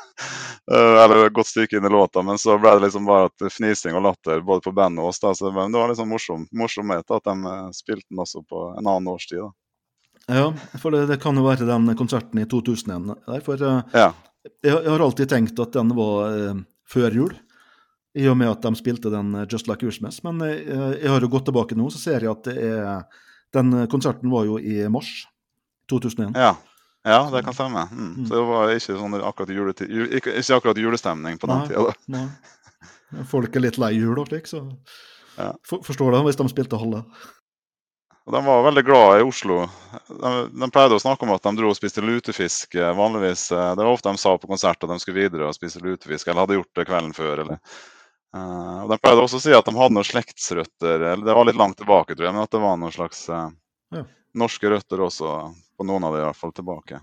Eh, 0.67 0.95
Eller 1.03 1.27
et 1.27 1.35
godt 1.35 1.47
stykke 1.47 1.77
inn 1.77 1.85
i 1.87 1.91
låta, 1.93 2.19
men 2.25 2.35
så 2.41 2.57
ble 2.59 2.73
det 2.75 2.87
liksom 2.87 3.05
bare 3.07 3.29
fnising 3.53 3.95
og 3.95 4.03
latter 4.03 4.41
både 4.43 4.65
på 4.65 4.73
bandet 4.75 4.99
og 4.99 5.13
oss. 5.13 5.21
da, 5.23 5.31
så 5.37 5.47
Det 5.47 5.55
var 5.55 5.87
liksom 5.93 6.09
morsom, 6.11 6.47
morsomhet 6.51 7.13
at 7.15 7.23
de 7.29 7.35
eh, 7.53 7.69
spilte 7.77 8.09
den 8.09 8.19
også 8.25 8.41
på 8.43 8.63
en 8.73 8.83
annen 8.87 9.07
årstid. 9.13 9.39
da. 9.45 9.51
ja, 10.41 10.49
for 10.81 10.91
det, 10.91 11.05
det 11.07 11.21
kan 11.23 11.37
jo 11.39 11.45
være 11.45 11.69
den 11.69 11.87
konserten 11.95 12.41
i 12.41 12.47
2001. 12.49 13.13
Der, 13.27 13.45
for 13.45 13.63
eh, 13.63 13.81
Ja. 13.95 14.09
jeg, 14.63 14.73
jeg 14.73 14.89
har 14.91 15.05
alltid 15.05 15.29
tenkt 15.31 15.59
at 15.63 15.71
den 15.77 15.93
var 15.95 16.35
eh, 16.35 16.59
før 16.89 17.15
jul, 17.21 17.37
i 18.17 18.27
og 18.27 18.35
med 18.41 18.49
at 18.49 18.65
de 18.65 18.73
spilte 18.75 19.13
den 19.13 19.31
Just 19.47 19.67
Like 19.69 19.85
Christmas. 19.85 20.19
Men 20.25 20.41
eh, 20.41 20.97
jeg 21.03 21.13
har 21.13 21.21
jo 21.21 21.31
gått 21.31 21.47
tilbake 21.47 21.77
nå, 21.77 21.87
så 21.93 22.01
ser 22.01 22.25
jeg 22.27 22.33
at 22.33 22.43
det 22.49 22.57
er, 22.73 23.05
den 23.55 23.85
konserten 23.87 24.33
var 24.33 24.43
jo 24.49 24.57
i 24.59 24.81
mars 24.91 25.27
2001. 25.89 26.35
Ja. 26.35 26.55
ja, 27.07 27.19
det 27.33 27.43
kan 27.45 27.53
stemme. 27.55 27.87
Mm. 27.91 28.09
Mm. 28.17 28.27
Så 28.27 28.35
det 28.35 28.43
var 28.49 28.73
ikke, 28.75 28.97
sånn 28.99 29.17
akkurat 29.21 29.49
juletid, 29.55 29.89
ju- 29.89 30.09
ikke, 30.19 30.33
ikke 30.41 30.57
akkurat 30.59 30.77
julestemning 30.83 31.37
på 31.41 31.47
den 31.51 31.67
tida. 31.69 32.27
Folk 33.31 33.55
er 33.55 33.63
litt 33.63 33.77
lei 33.79 33.93
jul 33.95 34.19
og 34.19 34.27
slik, 34.31 34.47
så 34.49 34.65
Ja. 35.37 35.51
For, 35.69 35.83
forstår 35.85 36.11
det 36.15 36.23
hvis 36.25 36.37
de 36.39 36.47
spilte 36.49 36.79
halve. 36.81 37.03
Og 38.27 38.33
De 38.33 38.39
var 38.43 38.63
veldig 38.65 38.83
glad 38.83 39.19
i 39.21 39.23
Oslo. 39.23 39.59
De, 40.09 40.31
de 40.51 40.67
pleide 40.73 40.97
å 40.97 40.99
snakke 40.99 41.23
om 41.23 41.31
at 41.31 41.45
de 41.45 41.53
dro 41.61 41.69
og 41.71 41.77
spiste 41.77 42.01
lutefisk. 42.03 42.75
eh, 42.75 42.89
vanligvis. 42.97 43.51
eh, 43.55 43.75
Det 43.77 43.85
var 43.85 43.93
ofte 43.93 44.11
de 44.11 44.17
sa 44.19 44.33
på 44.37 44.49
konsert 44.49 44.83
at 44.83 44.89
de 44.89 44.97
skulle 44.99 45.21
videre 45.21 45.47
og 45.47 45.55
spise 45.55 45.79
lutefisk, 45.79 46.27
eller 46.27 46.41
hadde 46.43 46.57
gjort 46.57 46.73
det 46.75 46.87
kvelden 46.89 47.13
før. 47.15 47.39
Eller. 47.45 47.59
Uh, 48.35 48.83
og 48.83 48.89
De 48.91 48.97
pleide 48.99 49.21
også 49.23 49.37
å 49.39 49.41
si 49.45 49.53
at 49.55 49.63
de 49.65 49.71
hadde 49.77 49.93
noen 49.95 50.03
slektsrøtter. 50.09 51.05
eller 51.13 51.23
Det 51.23 51.35
var 51.37 51.45
litt 51.47 51.55
langt 51.61 51.77
tilbake, 51.79 52.17
tror 52.17 52.25
jeg, 52.27 52.33
men 52.35 52.43
at 52.43 52.51
det 52.51 52.59
var 52.65 52.75
noen 52.81 52.91
slags 52.91 53.21
uh, 53.29 53.47
Ja. 53.95 54.03
norske 54.35 54.67
røtter 54.73 54.99
også, 55.07 55.53
på 55.77 55.85
noen 55.87 56.05
av 56.07 56.15
de 56.15 56.21
i 56.21 56.25
hvert 56.25 56.39
fall, 56.39 56.53
tilbake. 56.55 56.99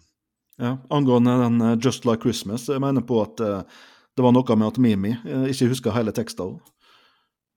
Ja, 0.61 0.77
angående 0.91 1.35
den 1.41 1.63
uh, 1.63 1.75
Just 1.79 2.05
Like 2.07 2.23
Christmas, 2.23 2.69
jeg 2.69 2.83
mener 2.83 3.03
på 3.07 3.21
at 3.25 3.43
uh, 3.43 3.85
det 4.15 4.23
var 4.23 4.35
noe 4.35 4.57
med 4.59 4.69
at 4.69 4.81
Mimi 4.83 5.15
uh, 5.25 5.47
ikke 5.51 5.71
huska 5.73 5.95
hele 5.95 6.15
teksten. 6.15 6.59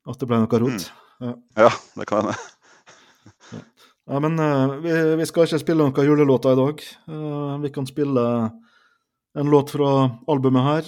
At 0.08 0.22
det 0.22 0.30
ble 0.30 0.40
noe 0.42 0.62
rot. 0.64 0.88
Ja, 1.58 1.72
det 1.98 2.08
kan 2.10 2.30
hende. 2.30 2.38
Ja, 4.08 4.22
men 4.24 4.40
eh, 4.40 4.74
vi, 4.80 4.92
vi 5.20 5.26
skal 5.28 5.44
ikke 5.44 5.58
spille 5.60 5.84
noen 5.84 6.06
julelåter 6.08 6.54
i 6.56 6.56
dag. 6.56 6.84
Vi 7.60 7.72
kan 7.76 7.90
spille 7.90 8.22
en 9.36 9.50
låt 9.52 9.74
fra 9.74 9.90
albumet 10.32 10.64
her. 10.64 10.88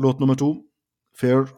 Låt 0.00 0.22
nummer 0.22 0.38
to, 0.40 0.48
'Fair'. 1.12 1.52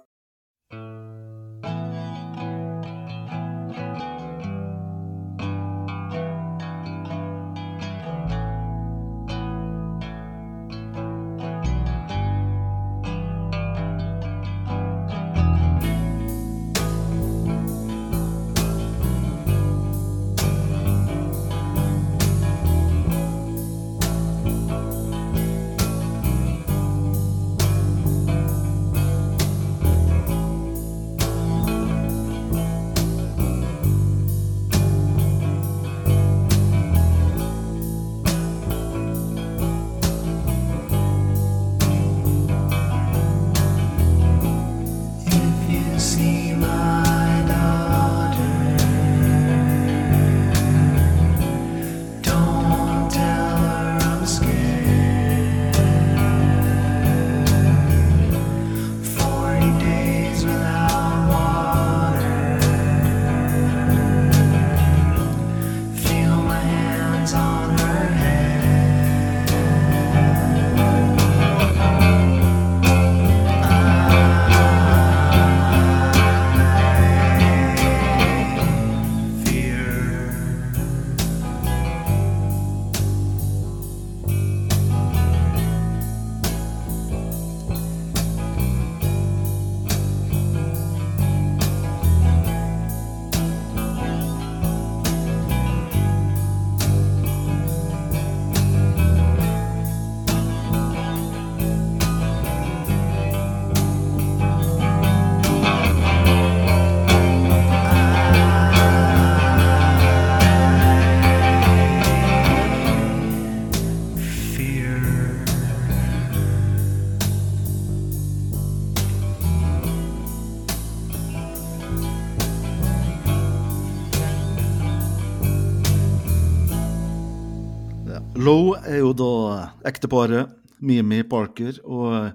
Ekteparet 129.97 130.53
Mimi 130.85 131.23
Parker 131.25 131.79
og 131.85 132.33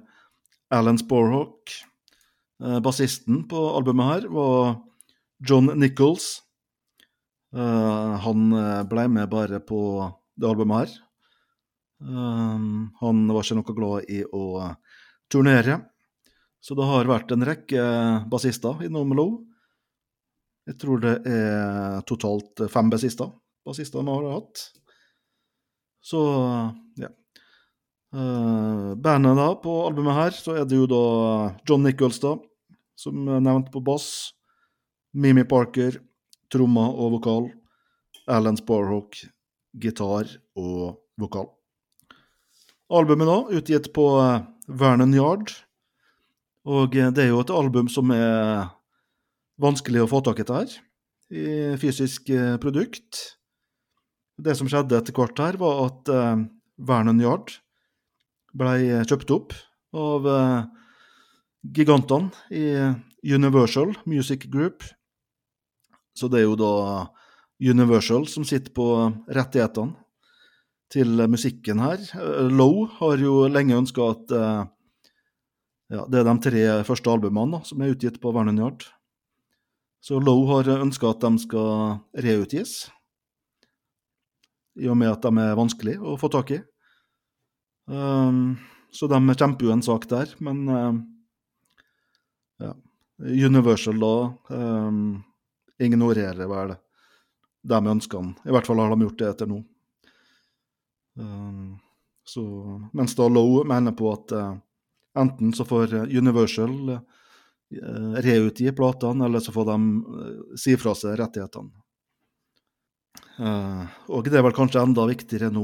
Alan 0.74 0.98
Sporhawk. 1.00 1.74
Eh, 2.63 2.80
Bassisten 2.84 3.44
på 3.50 3.60
albumet 3.75 4.10
her 4.10 4.27
var 4.34 4.80
John 5.48 5.72
Nichols. 5.80 6.41
Eh, 7.56 8.13
han 8.25 8.51
eh, 8.56 8.82
ble 8.89 9.08
med 9.12 9.30
bare 9.32 9.62
på 9.62 9.82
det 10.38 10.50
albumet 10.50 10.86
her. 10.86 11.00
Han 12.01 13.18
var 13.30 13.44
ikke 13.46 13.56
noe 13.60 13.74
glad 13.77 14.08
i 14.10 14.24
å 14.25 14.46
turnere, 15.30 15.75
så 16.58 16.74
det 16.74 16.88
har 16.89 17.10
vært 17.12 17.30
en 17.36 17.46
rekke 17.46 17.84
bassister 18.32 18.82
innom 18.88 19.13
Low. 19.13 19.36
Jeg 20.65 20.80
tror 20.82 21.03
det 21.03 21.13
er 21.30 22.01
totalt 22.10 22.63
fem 22.74 22.89
bassister, 22.89 23.30
bassister 23.62 24.01
han 24.01 24.10
har 24.10 24.25
hatt. 24.32 24.63
Så 26.01 26.24
ja. 26.98 27.13
Uh, 28.12 28.91
bandet 29.00 29.38
da, 29.39 29.53
på 29.56 29.74
albumet 29.86 30.18
her, 30.18 30.36
så 30.36 30.58
er 30.60 30.65
det 30.68 30.75
jo 30.75 30.88
da 30.89 31.03
John 31.68 31.86
Nichols, 31.86 32.20
da, 32.20 32.36
som 33.00 33.24
er 33.32 33.39
nevnt 33.44 33.70
på 33.72 33.80
bass. 33.84 34.34
Mimi 35.15 35.46
Parker, 35.48 35.96
trommer 36.51 36.91
og 36.91 37.15
vokal. 37.15 37.48
Alan 38.32 38.60
Sparhawk, 38.60 39.15
gitar 39.80 40.27
og 40.60 41.00
vokal. 41.20 41.48
Albumet 42.91 43.32
da, 43.32 43.39
utgitt 43.62 43.91
på 43.96 44.10
uh, 44.20 44.44
Vernon 44.68 45.15
Yard. 45.15 45.56
Og 46.68 46.91
uh, 46.91 47.10
det 47.15 47.25
er 47.25 47.32
jo 47.32 47.41
et 47.46 47.56
album 47.56 47.88
som 47.91 48.12
er 48.12 48.68
vanskelig 49.62 50.03
å 50.03 50.12
få 50.12 50.20
tak 50.25 50.44
i 50.44 50.50
her, 50.51 50.77
i 51.32 51.50
fysisk 51.80 52.27
produkt. 52.60 53.24
Det 54.41 54.56
som 54.58 54.68
skjedde 54.68 54.98
etter 54.98 55.15
hvert 55.15 55.38
her, 55.39 55.56
var 55.62 55.86
at 55.86 56.10
Vernon 56.82 57.22
Yard 57.22 57.61
ble 58.58 59.03
kjøpt 59.08 59.34
opp 59.36 59.55
av 59.96 60.27
gigantene 61.62 62.31
i 62.51 62.65
Universal 63.24 63.93
Music 64.05 64.48
Group. 64.51 64.84
Så 66.17 66.27
det 66.27 66.41
er 66.41 66.48
jo 66.50 66.58
da 66.60 66.74
Universal 67.62 68.25
som 68.27 68.46
sitter 68.48 68.74
på 68.74 68.88
rettighetene 69.29 69.96
til 70.91 71.22
musikken 71.31 71.79
her. 71.79 72.01
Low 72.51 72.88
har 73.00 73.22
jo 73.22 73.46
lenge 73.48 73.77
ønska 73.77 74.08
at 74.12 74.34
eh, 74.36 74.63
ja, 75.91 76.08
det 76.08 76.22
er 76.22 76.27
de 76.27 76.36
tre 76.43 76.63
første 76.88 77.12
albumene 77.12 77.60
da, 77.60 77.67
som 77.67 77.84
er 77.84 77.93
utgitt 77.93 78.20
på 78.24 78.34
Vernon 78.36 78.60
Yard. 78.60 78.88
Så 80.01 80.20
Low 80.20 80.43
har 80.50 80.72
ønska 80.79 81.13
at 81.13 81.22
de 81.24 81.43
skal 81.43 82.01
reutgis, 82.25 82.89
i 84.81 84.88
og 84.89 84.98
med 84.98 85.12
at 85.12 85.24
de 85.24 85.43
er 85.43 85.58
vanskelig 85.60 85.98
å 86.00 86.17
få 86.20 86.31
tak 86.34 86.55
i. 86.55 86.62
Um, 87.91 88.55
så 88.91 89.07
de 89.12 89.19
kjemper 89.36 89.67
jo 89.67 89.74
en 89.74 89.83
sak 89.83 90.05
der, 90.07 90.31
men 90.39 90.63
uh, 90.71 90.95
ja. 92.63 92.71
Universal 93.19 94.00
da 94.00 94.15
um, 94.55 95.19
ignorerer 95.81 96.48
vel 96.48 96.75
de 97.67 97.79
ønskene. 97.91 98.33
I 98.48 98.55
hvert 98.55 98.69
fall 98.69 98.79
har 98.79 98.93
de 98.93 99.05
gjort 99.05 99.19
det 99.19 99.29
etter 99.33 99.51
nå. 99.51 99.60
Um, 101.19 101.75
så, 102.24 102.43
mens 102.95 103.17
da 103.17 103.27
Low 103.27 103.60
mener 103.67 103.95
på 103.98 104.13
at 104.13 104.31
uh, 104.39 104.55
enten 105.19 105.51
så 105.53 105.67
får 105.67 105.98
Universal 106.07 106.95
uh, 106.95 108.15
reutgi 108.24 108.71
platene, 108.77 109.27
eller 109.27 109.43
så 109.43 109.51
får 109.51 109.67
de 109.74 109.77
uh, 109.83 110.57
si 110.60 110.79
fra 110.79 110.95
seg 110.95 111.19
rettighetene. 111.19 111.75
Og 113.41 114.27
det 114.27 114.38
er 114.38 114.43
vel 114.45 114.53
kanskje 114.53 114.83
enda 114.83 115.03
viktigere 115.10 115.48
nå 115.50 115.63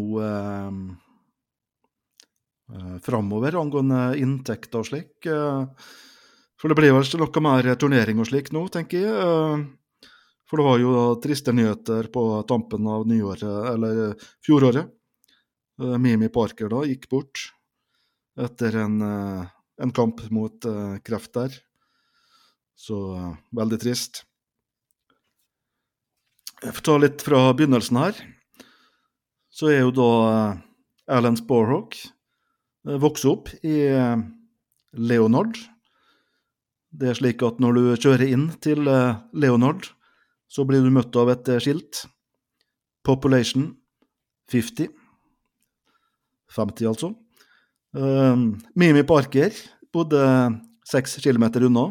uh, 2.73 2.97
framover 3.03 3.57
angående 3.59 4.01
inntekter 4.19 4.81
og 4.81 4.89
slik. 4.89 5.15
Uh, 5.25 5.67
for 6.57 6.71
det 6.71 6.77
blir 6.79 6.95
vel 6.95 7.21
noe 7.21 7.43
mer 7.45 7.69
turnering 7.79 8.21
og 8.21 8.29
slik 8.29 8.51
nå, 8.55 8.65
tenker 8.73 9.03
jeg. 9.03 9.13
Uh, 9.13 10.09
for 10.47 10.61
det 10.61 10.67
var 10.69 10.79
jo 10.79 10.93
triste 11.23 11.53
nyheter 11.55 12.07
på 12.13 12.23
tampen 12.47 12.87
av 12.87 13.07
nyåret, 13.09 13.43
eller 13.73 14.15
fjoråret. 14.45 14.89
Uh, 15.81 15.97
Mimi 16.01 16.31
Parker 16.33 16.71
da 16.71 16.85
gikk 16.87 17.09
bort 17.11 17.49
etter 18.37 18.75
en, 18.83 18.99
en 19.01 19.91
kamp 19.97 20.19
mot 20.29 20.65
kreft 21.01 21.31
der. 21.33 21.55
Så 22.77 22.97
veldig 23.57 23.79
trist. 23.81 24.19
Jeg 26.61 26.73
får 26.73 26.85
ta 26.85 26.97
litt 27.01 27.23
fra 27.25 27.39
begynnelsen 27.57 27.97
her. 27.97 28.19
Så 29.49 29.71
er 29.73 29.83
jo 29.83 29.93
da 29.93 30.11
Alan 31.17 31.37
Sparhawk 31.37 31.97
vokst 32.87 33.27
opp 33.27 33.51
i 33.67 33.77
Leonard. 34.95 35.57
Det 36.97 37.11
er 37.11 37.17
slik 37.19 37.43
at 37.43 37.59
når 37.59 37.75
du 37.75 37.81
kjører 37.99 38.23
inn 38.31 38.47
til 38.63 38.87
Leonard, 39.35 39.89
så 40.47 40.63
blir 40.63 40.85
du 40.85 40.91
møtt 40.95 41.15
av 41.19 41.33
et 41.33 41.49
skilt. 41.59 42.05
Population 43.03 43.69
50. 44.51 44.87
50, 46.55 46.87
altså. 46.87 47.11
Mimi 48.75 49.03
Parker 49.07 49.51
bodde 49.91 50.23
seks 50.87 51.17
kilometer 51.19 51.67
unna, 51.67 51.89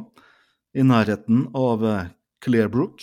i 0.77 0.85
nærheten 0.85 1.47
av 1.57 1.85
Clearbrook. 2.45 3.01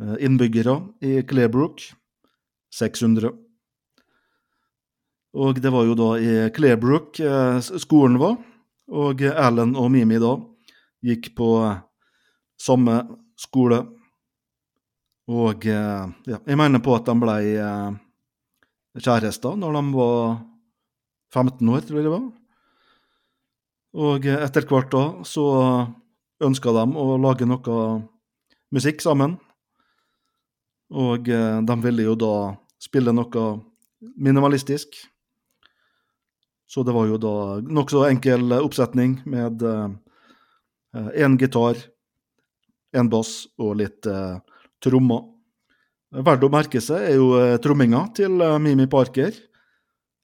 Innbyggere 0.00 0.78
i 1.04 1.18
Clearbrook 1.28 1.82
600. 2.72 3.32
Og 5.34 5.58
det 5.58 5.70
var 5.74 5.82
jo 5.88 5.96
da 5.98 6.08
i 6.22 6.34
Clearbrook 6.54 7.18
skolen 7.82 8.20
var, 8.22 8.36
og 8.94 9.22
Alan 9.26 9.74
og 9.74 9.88
Mimi 9.90 10.20
da 10.22 10.36
gikk 11.04 11.32
på 11.34 11.48
samme 12.60 13.00
skole. 13.40 13.80
Og 15.26 15.64
ja, 15.66 16.06
jeg 16.22 16.58
mener 16.60 16.82
på 16.84 16.94
at 16.94 17.08
de 17.08 17.14
ble 17.18 17.36
kjærester 19.00 19.56
når 19.58 19.74
de 19.74 19.82
var 19.96 20.36
15 21.34 21.72
år, 21.72 21.82
tror 21.82 21.98
jeg 21.98 22.06
det 22.06 22.12
var. 22.14 22.26
Og 24.04 24.28
etter 24.36 24.68
hvert 24.70 24.92
da 24.94 25.04
så 25.26 25.46
ønska 26.44 26.74
de 26.76 26.84
å 26.98 27.16
lage 27.18 27.48
noe 27.48 27.80
musikk 28.74 29.02
sammen. 29.02 29.34
Og 30.94 31.26
de 31.26 31.76
ville 31.82 32.06
jo 32.06 32.14
da 32.18 32.34
spille 32.82 33.14
noe 33.16 33.48
minimalistisk. 34.14 35.00
Så 36.68 36.82
det 36.86 36.94
var 36.96 37.06
jo 37.10 37.18
da 37.20 37.34
nokså 37.60 38.06
enkel 38.08 38.54
oppsetning 38.56 39.18
med 39.28 39.62
én 40.94 41.36
gitar, 41.38 41.76
en 42.94 43.10
bass 43.10 43.44
og 43.58 43.78
litt 43.80 44.06
eh, 44.06 44.36
trommer. 44.82 45.26
Verdt 46.14 46.46
å 46.46 46.52
merke 46.52 46.82
seg 46.82 47.08
er 47.08 47.18
jo 47.18 47.32
eh, 47.40 47.56
tromminga 47.62 48.04
til 48.14 48.38
eh, 48.38 48.58
Mimi 48.62 48.86
Parker. 48.90 49.34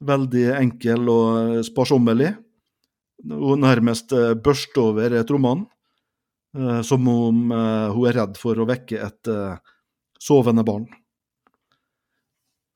Veldig 0.07 0.47
enkel 0.55 1.11
og 1.11 1.59
sparsommelig. 1.67 2.31
Hun 3.27 3.67
nærmest 3.67 4.15
eh, 4.17 4.37
børster 4.39 4.93
over 4.93 5.19
eh, 5.19 5.27
trommene, 5.27 5.67
eh, 6.57 6.81
som 6.87 7.11
om 7.11 7.51
eh, 7.51 7.91
hun 7.91 8.09
er 8.09 8.21
redd 8.23 8.39
for 8.41 8.55
å 8.55 8.69
vekke 8.71 9.03
et 9.09 9.35
sovende 10.21 10.65
barn. 10.67 10.87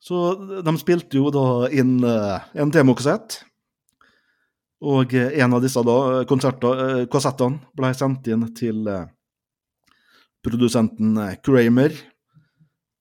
Så 0.05 0.35
de 0.61 0.71
spilte 0.77 1.17
jo 1.17 1.31
da 1.33 1.65
inn 1.73 1.97
en 2.05 2.71
demokassett. 2.73 3.39
Og 4.83 5.13
en 5.15 5.53
av 5.55 5.61
disse 5.63 5.81
da, 5.87 6.25
kassettene 6.27 7.61
ble 7.77 7.91
sendt 7.95 8.27
inn 8.27 8.43
til 8.57 8.83
produsenten 10.45 11.15
Kramer. 11.45 11.95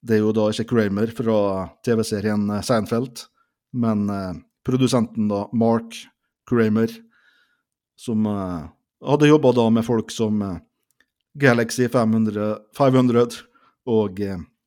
Det 0.05 0.19
er 0.19 0.23
jo 0.23 0.35
da 0.37 0.47
ikke 0.53 0.69
Kramer 0.71 1.11
fra 1.17 1.39
TV-serien 1.85 2.47
Seinfeld, 2.65 3.25
men 3.75 4.07
produsenten 4.65 5.27
da 5.33 5.47
Mark 5.53 5.97
Kramer, 6.49 6.93
som 7.99 8.25
hadde 8.29 9.29
jobba 9.33 9.53
da 9.57 9.67
med 9.73 9.85
folk 9.87 10.15
som 10.15 10.41
Galaxy 11.35 11.89
500, 11.91 12.71
500 12.79 13.43
og 13.91 14.23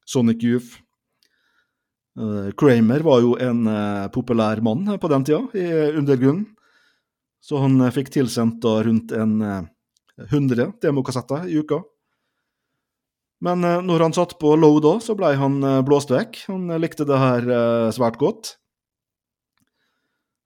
Sonic 0.06 0.43
Youth. 0.43 0.84
Kramer 2.58 3.06
var 3.06 3.24
jo 3.24 3.38
en 3.39 3.63
populær 4.13 4.62
mann 4.65 4.89
på 5.00 5.10
den 5.13 5.26
tida, 5.26 5.41
i 5.54 5.98
undergrunnen. 5.98 6.46
Så 7.48 7.62
han 7.64 7.80
fikk 7.96 8.12
tilsendt 8.12 8.60
da 8.66 8.82
rundt 8.84 9.14
en 9.16 9.38
100 10.20 10.74
demokassetter 10.84 11.48
i 11.48 11.62
uka. 11.62 11.80
Men 13.40 13.62
når 13.62 14.04
han 14.04 14.16
satt 14.18 14.34
på 14.42 14.56
low 14.60 14.82
da, 14.84 14.98
så 15.00 15.16
ble 15.16 15.30
han 15.40 15.62
blåst 15.88 16.12
vekk. 16.12 16.42
Han 16.50 16.68
likte 16.82 17.06
det 17.08 17.20
her 17.22 17.46
svært 17.96 18.18
godt. 18.20 18.58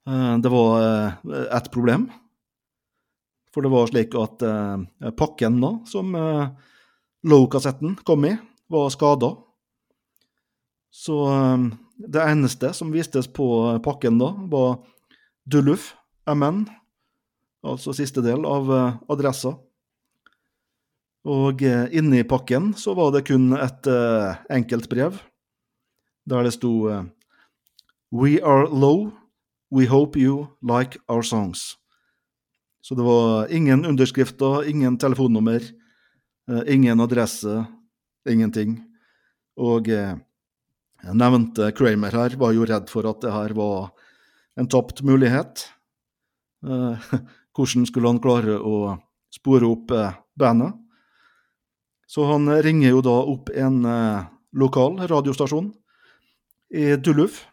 Det 0.06 0.52
var 0.52 0.84
ett 1.58 1.70
problem. 1.74 2.10
For 3.56 3.64
det 3.66 3.72
var 3.74 3.90
slik 3.90 4.14
at 4.20 4.44
pakken 5.18 5.58
da, 5.64 5.72
som 5.90 6.12
low-kassetten 7.26 7.96
kom 8.06 8.28
i, 8.30 8.36
var 8.72 8.92
skada. 8.94 9.32
Så 10.92 11.18
det 11.96 12.28
eneste 12.28 12.74
som 12.76 12.92
vistes 12.92 13.32
på 13.32 13.48
pakken 13.86 14.20
da, 14.22 14.34
var 14.52 14.84
Duluf 15.48 15.94
MN, 16.28 16.66
altså 17.64 17.94
siste 17.94 18.24
del 18.26 18.46
av 18.48 18.70
adressa. 19.12 19.56
Og 21.28 21.62
eh, 21.62 21.86
inni 21.94 22.24
pakken 22.26 22.72
så 22.78 22.96
var 22.98 23.12
det 23.14 23.28
kun 23.30 23.52
et 23.54 23.88
eh, 23.90 24.40
enkelt 24.58 24.90
brev, 24.90 25.20
der 26.26 26.48
det 26.48 26.56
sto 26.56 26.74
eh, 26.90 27.04
We 28.12 28.42
are 28.42 28.68
low. 28.68 29.12
We 29.72 29.86
hope 29.88 30.20
you 30.20 30.50
like 30.62 31.00
our 31.08 31.22
songs. 31.24 31.78
Så 32.82 32.96
det 32.96 33.06
var 33.06 33.48
ingen 33.54 33.86
underskrifter, 33.86 34.68
ingen 34.68 34.98
telefonnummer, 34.98 35.62
eh, 36.50 36.64
ingen 36.68 37.00
adresse, 37.00 37.66
ingenting. 38.28 38.82
Og 39.56 39.88
eh, 39.88 40.18
jeg 41.06 41.16
nevnte 41.16 41.70
Kramer 41.78 42.18
her, 42.18 42.36
var 42.36 42.58
jo 42.58 42.66
redd 42.66 42.90
for 42.90 43.08
at 43.08 43.22
det 43.22 43.32
her 43.32 43.54
var 43.54 43.94
en 44.58 44.68
tapt 44.68 45.06
mulighet. 45.06 45.70
Eh, 47.52 47.58
hvordan 47.58 47.86
skulle 47.86 48.08
han 48.08 48.22
klare 48.22 48.60
å 48.60 48.98
spore 49.32 49.68
opp 49.68 49.92
eh, 49.92 50.14
bandet? 50.36 50.74
Så 52.08 52.26
han 52.28 52.50
ringer 52.64 52.90
jo 52.90 53.02
da 53.02 53.24
opp 53.24 53.50
en 53.56 53.86
eh, 53.86 54.26
lokal 54.54 55.00
radiostasjon 55.08 55.72
i 56.76 56.96
Dulluf 56.98 57.46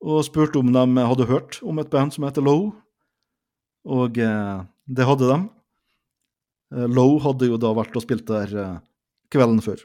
og 0.00 0.24
spurte 0.24 0.58
om 0.60 0.72
de 0.72 1.04
hadde 1.04 1.28
hørt 1.28 1.60
om 1.62 1.78
et 1.78 1.90
band 1.90 2.12
som 2.12 2.24
heter 2.24 2.44
Low. 2.44 2.72
Og 3.84 4.18
eh, 4.18 4.64
det 4.86 5.04
hadde 5.06 5.28
de. 5.28 5.38
Eh, 6.74 6.88
Low 6.88 7.18
hadde 7.20 7.48
jo 7.50 7.56
da 7.60 7.72
vært 7.76 7.96
og 7.96 8.04
spilt 8.04 8.26
der 8.28 8.56
eh, 8.56 8.78
kvelden 9.32 9.60
før. 9.64 9.80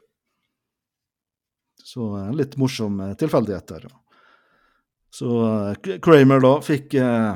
Så 1.81 2.13
en 2.19 2.35
litt 2.37 2.57
morsom 2.59 2.99
eh, 3.01 3.15
tilfeldighet 3.19 3.67
der. 3.67 3.87
Så 5.11 5.31
eh, 5.75 5.97
Kramer 6.03 6.43
da 6.43 6.57
fikk 6.63 6.95
eh, 6.95 7.35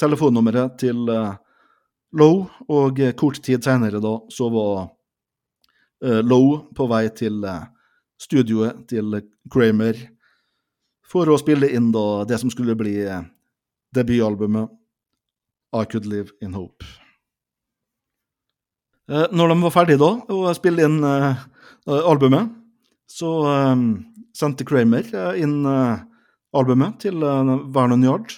telefonnummeret 0.00 0.78
til 0.80 1.08
eh, 1.12 1.36
Low, 2.16 2.44
og 2.72 3.00
eh, 3.00 3.14
kort 3.18 3.40
tid 3.44 3.64
senere 3.64 4.00
da 4.02 4.14
så 4.32 4.48
var 4.52 4.74
eh, 6.04 6.22
Low 6.24 6.68
på 6.76 6.88
vei 6.90 7.06
til 7.16 7.44
studioet 8.20 8.86
til 8.88 9.18
Kramer 9.52 9.98
for 11.06 11.28
å 11.28 11.38
spille 11.40 11.68
inn 11.76 11.90
da 11.94 12.24
det 12.28 12.38
som 12.40 12.50
skulle 12.50 12.76
bli 12.78 12.96
debutalbumet 13.94 14.72
I 15.76 15.82
Could 15.84 16.08
Live 16.08 16.32
In 16.40 16.56
Hope. 16.56 16.86
Når 19.06 19.52
de 19.52 19.56
var 19.60 19.74
ferdige 19.74 20.00
da 20.00 20.08
å 20.32 20.54
spille 20.56 20.88
inn 20.88 20.96
albumet, 21.86 22.48
så 23.06 23.30
sendte 24.34 24.66
Kramer 24.66 25.12
inn 25.38 25.60
albumet 26.56 26.98
til 27.04 27.22
Vernon 27.76 28.02
Yard. 28.08 28.34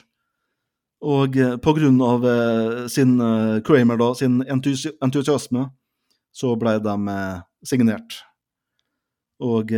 Og 1.04 1.37
eh, 1.38 1.56
på 1.62 1.74
grunn 1.76 2.00
av 2.02 2.26
eh, 2.26 2.87
sin 2.90 3.20
eh, 3.22 3.61
Kramer 3.66 3.98
da, 4.00 4.12
sin 4.18 4.40
entusi 4.50 4.90
entusiasme, 5.04 5.68
så 6.34 6.54
ble 6.58 6.76
de 6.82 6.94
signert. 7.66 8.20
Og 9.42 9.72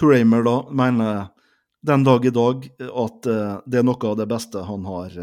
Kramer 0.00 0.44
da 0.46 0.54
mener 0.72 1.18
den 1.84 2.04
dag 2.06 2.24
i 2.24 2.32
dag 2.32 2.64
at 3.02 3.28
det 3.66 3.80
er 3.80 3.84
noe 3.84 4.08
av 4.08 4.16
det 4.16 4.26
beste 4.30 4.62
han 4.64 4.86
har 4.88 5.16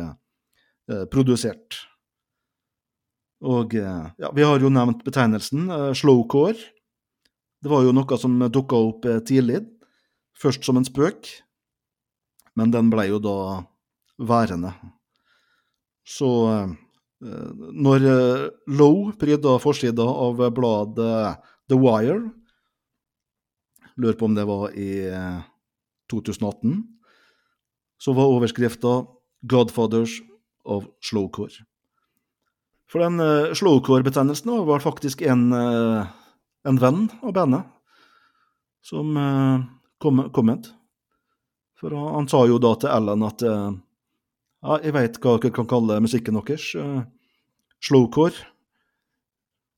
produsert. 1.09 1.79
Og 3.41 3.73
ja, 3.73 4.29
vi 4.35 4.45
har 4.45 4.61
jo 4.61 4.69
nevnt 4.69 5.01
betegnelsen 5.07 5.71
slowcore. 5.97 6.59
Det 7.63 7.71
var 7.71 7.87
jo 7.87 7.95
noe 7.95 8.19
som 8.21 8.37
dukka 8.43 8.81
opp 8.91 9.07
tidlig, 9.25 9.63
først 10.37 10.67
som 10.67 10.77
en 10.77 10.85
spøk, 10.85 11.31
men 12.59 12.75
den 12.75 12.93
ble 12.93 13.07
jo 13.13 13.23
da 13.23 13.39
værende. 14.21 14.75
Så 16.05 16.29
eh, 16.51 16.73
når 17.73 18.05
Lowe 18.05 18.49
Low 18.77 19.11
prydda 19.19 19.57
forsida 19.63 20.05
av 20.05 20.41
bladet 20.53 21.41
The 21.69 21.77
Wire, 21.79 22.21
lurer 23.97 24.17
på 24.19 24.27
om 24.29 24.35
det 24.37 24.45
var 24.45 24.75
i 24.77 24.89
eh, 25.09 25.39
2018, 26.11 26.83
så 27.97 28.13
var 28.13 28.33
overskrifta 28.35 29.05
'Godfathers 29.41 30.19
of 30.65 30.85
Slowcore'. 31.01 31.63
For 32.89 33.01
den 33.01 33.19
uh, 33.19 33.53
slowcore-betegnelsen 33.53 34.51
var 34.65 34.79
faktisk 34.79 35.21
en, 35.21 35.49
uh, 35.53 36.05
en 36.63 36.77
venn 36.77 37.07
av 37.25 37.33
bandet 37.33 37.65
som 38.85 39.17
uh, 39.17 39.65
kom, 39.97 40.21
kom 40.29 40.45
med. 40.45 40.69
For 41.81 41.95
han, 41.97 42.11
han 42.13 42.29
sa 42.29 42.45
jo 42.45 42.59
da 42.61 42.75
til 42.79 42.91
Ellen 42.93 43.25
at 43.25 43.41
eh, 43.43 43.73
ja, 44.65 44.80
jeg 44.82 44.95
veit 44.95 45.19
hva 45.21 45.38
dere 45.38 45.54
kan 45.54 45.69
kalle 45.69 46.01
musikken 46.04 46.39
deres. 46.39 46.71
Uh, 46.73 47.04
slowcore. 47.86 48.47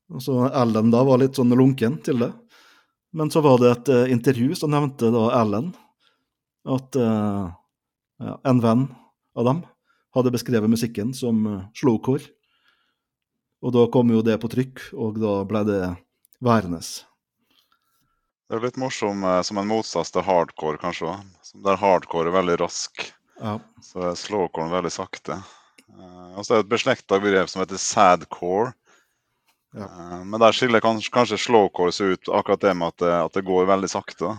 Og 0.08 0.24
så 0.24 0.46
Ellen 0.48 0.92
da 0.94 1.02
var 1.04 1.20
litt 1.20 1.36
sånn 1.36 1.52
lunken 1.52 2.00
til 2.04 2.24
det. 2.24 2.32
Men 3.12 3.32
så 3.32 3.42
var 3.44 3.60
det 3.60 3.72
et 3.74 3.92
uh, 3.92 4.04
intervju, 4.12 4.54
som 4.56 4.72
nevnte 4.72 5.12
da 5.12 5.28
Ellen 5.42 5.74
at 6.68 6.96
uh, 7.00 7.48
ja, 8.20 8.34
en 8.48 8.64
venn 8.64 8.88
av 9.38 9.46
dem 9.48 9.62
hadde 10.16 10.32
beskrevet 10.34 10.72
musikken 10.72 11.14
som 11.16 11.44
uh, 11.46 11.60
slowcore. 11.76 12.24
Og 13.64 13.74
da 13.74 13.86
kom 13.92 14.10
jo 14.12 14.22
det 14.22 14.38
på 14.42 14.50
trykk, 14.52 14.90
og 14.94 15.18
da 15.22 15.40
ble 15.48 15.64
det 15.66 15.82
værende. 16.44 16.80
Det 18.48 18.56
er 18.56 18.64
litt 18.64 18.78
morsom 18.80 19.24
eh, 19.26 19.40
som 19.44 19.58
en 19.60 19.68
motsats 19.68 20.14
til 20.14 20.24
hardcore, 20.24 20.78
kanskje. 20.80 21.16
Der 21.66 21.80
hardcore 21.80 22.30
er 22.30 22.36
veldig 22.38 22.54
rask, 22.62 23.02
Ja. 23.40 23.58
så 23.84 24.02
er 24.10 24.16
slowcore 24.18 24.70
veldig 24.72 24.90
sakte. 24.92 25.38
Eh, 25.88 26.36
Og 26.38 26.44
så 26.44 26.54
er 26.54 26.62
det 26.62 26.66
et 26.66 26.72
beslekta 26.76 27.18
begrep 27.22 27.48
som 27.50 27.62
heter 27.62 27.78
sadcore. 27.80 28.72
Ja. 29.74 29.84
Eh, 29.86 30.24
Men 30.24 30.40
der 30.40 30.52
skiller 30.52 30.80
kanskje, 30.80 31.10
kanskje 31.14 31.38
slowcore 31.38 31.92
seg 31.92 32.16
ut 32.16 32.28
akkurat 32.34 32.60
det 32.60 32.74
med 32.76 32.88
at 32.88 32.96
det, 33.04 33.12
at 33.28 33.32
det 33.38 33.44
går 33.46 33.66
veldig 33.70 33.90
sakte. 33.90 34.32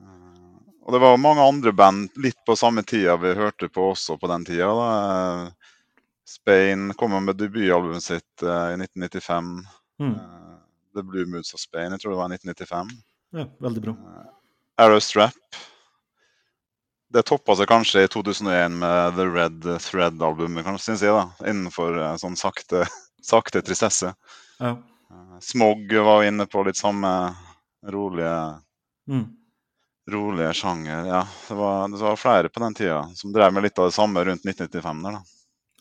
Eh, 0.00 0.58
Og 0.82 0.92
det 0.92 1.00
var 1.00 1.16
mange 1.16 1.42
andre 1.46 1.72
band 1.72 2.10
litt 2.16 2.38
på 2.46 2.56
samme 2.58 2.82
tida 2.82 3.16
vi 3.16 3.34
hørte 3.38 3.68
på 3.68 3.92
også 3.92 4.18
på 4.18 4.28
den 4.28 4.44
tida. 4.44 4.66
da. 4.74 5.50
Spain 6.26 6.92
kom 6.96 7.12
med 7.24 7.36
debutalbumet 7.36 8.02
sitt 8.02 8.42
i 8.42 8.76
1995. 8.78 9.66
Mm. 10.00 10.14
The 10.94 11.02
Blue 11.02 11.26
Moods 11.26 11.52
of 11.54 11.60
Spain, 11.60 11.92
jeg 11.92 12.00
tror 12.00 12.12
det 12.12 12.18
var 12.18 12.30
i 12.32 12.36
1995. 12.38 12.90
ja, 13.32 13.44
veldig 13.60 13.82
bra. 13.82 13.94
Arrow 14.78 14.98
Strap. 15.00 15.32
Det 17.12 17.20
toppa 17.28 17.52
seg 17.58 17.68
kanskje 17.68 18.06
i 18.06 18.08
2001 18.08 18.72
med 18.80 19.16
The 19.18 19.24
Red 19.28 19.66
Thread-albumet, 19.84 20.64
kanskje, 20.64 20.84
synes 20.86 21.02
jeg, 21.04 21.12
da. 21.12 21.24
Innenfor 21.50 21.98
eh, 22.00 22.14
sånn 22.22 22.38
sakte, 22.40 22.86
sakte 23.32 23.60
tristesse. 23.64 24.14
Ja. 24.62 24.70
Eh, 25.12 25.36
Smog 25.44 25.92
var 26.06 26.24
inne 26.24 26.46
på 26.48 26.64
litt 26.68 26.80
samme 26.80 27.12
rolige, 27.92 28.36
Mm. 29.10 29.24
rolige 30.06 30.52
sjanger. 30.54 31.06
Ja, 31.10 31.26
det 31.48 31.54
var, 31.58 31.88
det 31.90 31.98
var 31.98 32.14
flere 32.16 32.46
på 32.48 32.60
den 32.62 32.74
tida 32.78 33.00
som 33.18 33.32
drev 33.34 33.50
med 33.52 33.64
litt 33.66 33.78
av 33.82 33.88
det 33.90 33.96
samme 33.96 34.22
rundt 34.24 34.44
1995 34.46 35.02
der, 35.02 35.12
da. 35.18 35.22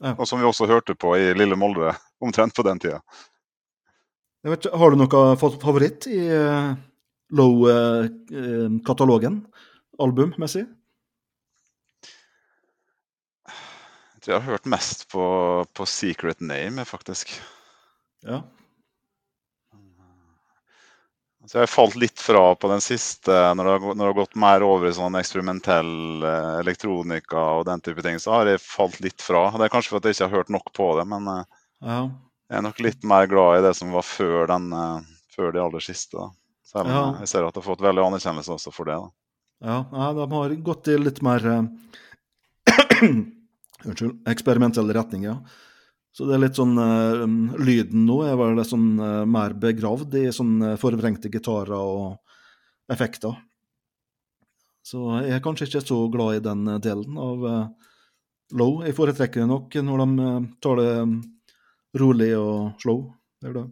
Ja. 0.02 0.16
Og 0.18 0.26
som 0.28 0.40
vi 0.42 0.48
også 0.50 0.66
hørte 0.66 0.96
på 0.98 1.14
i 1.22 1.36
Lille 1.38 1.54
Molde 1.56 1.94
omtrent 2.26 2.56
på 2.58 2.66
den 2.66 2.82
tida. 2.82 2.98
Ikke, 4.42 4.74
har 4.74 4.90
du 4.90 4.98
noe 4.98 5.38
favoritt 5.38 6.10
i 6.10 6.18
uh, 6.34 6.74
Low-katalogen? 7.38 9.46
Albummessig? 10.02 10.66
Jeg 14.22 14.28
tror 14.28 14.36
jeg 14.36 14.42
har 14.44 14.52
hørt 14.54 14.68
mest 14.70 15.08
på, 15.10 15.24
på 15.74 15.86
Secret 15.90 16.44
Name, 16.46 16.84
faktisk. 16.86 17.32
Ja. 18.22 18.44
Så 21.50 21.58
jeg 21.58 21.64
har 21.64 21.72
falt 21.74 21.98
litt 21.98 22.22
fra 22.22 22.44
på 22.54 22.70
den 22.70 22.84
siste, 22.86 23.34
når 23.58 23.66
det 23.66 23.72
har, 23.74 23.82
når 23.88 23.98
det 23.98 24.10
har 24.12 24.20
gått 24.20 24.38
mer 24.38 24.62
over 24.62 24.92
i 24.92 24.94
sånn 24.94 25.18
eksperimentell 25.18 26.22
eh, 26.22 26.52
elektronika 26.60 27.48
og 27.58 27.66
den 27.66 27.82
type 27.82 28.06
ting, 28.06 28.22
så 28.22 28.36
har 28.36 28.52
jeg 28.52 28.62
falt 28.62 29.02
litt 29.02 29.26
fra. 29.26 29.48
Det 29.58 29.66
er 29.66 29.74
kanskje 29.74 29.96
fordi 29.96 30.14
jeg 30.14 30.20
ikke 30.20 30.28
har 30.30 30.38
hørt 30.38 30.54
nok 30.54 30.70
på 30.78 30.92
det, 31.02 31.08
men 31.10 31.34
eh, 31.34 31.42
ja. 31.90 31.98
jeg 32.46 32.62
er 32.62 32.66
nok 32.70 32.86
litt 32.86 33.10
mer 33.10 33.26
glad 33.34 33.58
i 33.58 33.66
det 33.66 33.74
som 33.82 33.98
var 33.98 34.06
før, 34.06 34.46
den, 34.54 34.70
eh, 34.70 35.12
før 35.34 35.50
de 35.58 35.66
aller 35.66 35.90
siste. 35.90 36.14
Da. 36.14 36.30
Selv 36.76 36.86
om 36.86 36.94
Ja. 36.94 37.04
jeg 37.26 37.34
ser 37.34 37.42
at 37.50 37.58
jeg 37.58 37.64
har 37.66 37.70
fått 37.72 37.86
veldig 37.90 38.06
anerkjennelse 38.06 38.54
også 38.54 38.78
for 38.78 38.94
det. 38.94 39.02
Da. 39.02 39.12
Ja, 39.74 40.14
de 40.14 40.30
har 40.38 40.60
gått 40.62 40.94
i 40.94 41.02
litt 41.02 41.26
mer 41.26 41.42
Unnskyld, 43.86 44.18
eksperimentell 44.30 44.92
retning, 44.94 45.26
ja. 45.26 45.38
Så 46.12 46.28
det 46.28 46.36
er 46.36 46.42
litt 46.44 46.58
sånn 46.60 46.76
um, 46.76 47.36
Lyden 47.64 48.04
nå 48.04 48.18
er 48.28 48.36
vel 48.40 48.60
sånn 48.68 49.00
uh, 49.00 49.24
mer 49.24 49.56
begravd 49.58 50.18
i 50.20 50.26
sånne 50.36 50.74
forvrengte 50.82 51.32
gitarer 51.32 51.72
og 51.78 52.92
effekter. 52.92 53.38
Så 54.84 55.06
jeg 55.24 55.38
er 55.38 55.44
kanskje 55.46 55.70
ikke 55.70 55.84
så 55.86 56.00
glad 56.12 56.40
i 56.40 56.44
den 56.44 56.66
delen 56.84 57.20
av 57.22 57.46
low. 58.58 58.82
Jeg 58.84 58.98
foretrekker 58.98 59.44
det 59.44 59.52
nok 59.52 59.78
når 59.88 60.02
de 60.02 60.26
tar 60.64 60.82
det 60.82 60.90
um, 61.06 61.14
rolig 62.02 62.32
og 62.36 62.82
slow. 62.82 63.06
Det 63.40 63.52
er 63.52 63.56
det. 63.62 63.68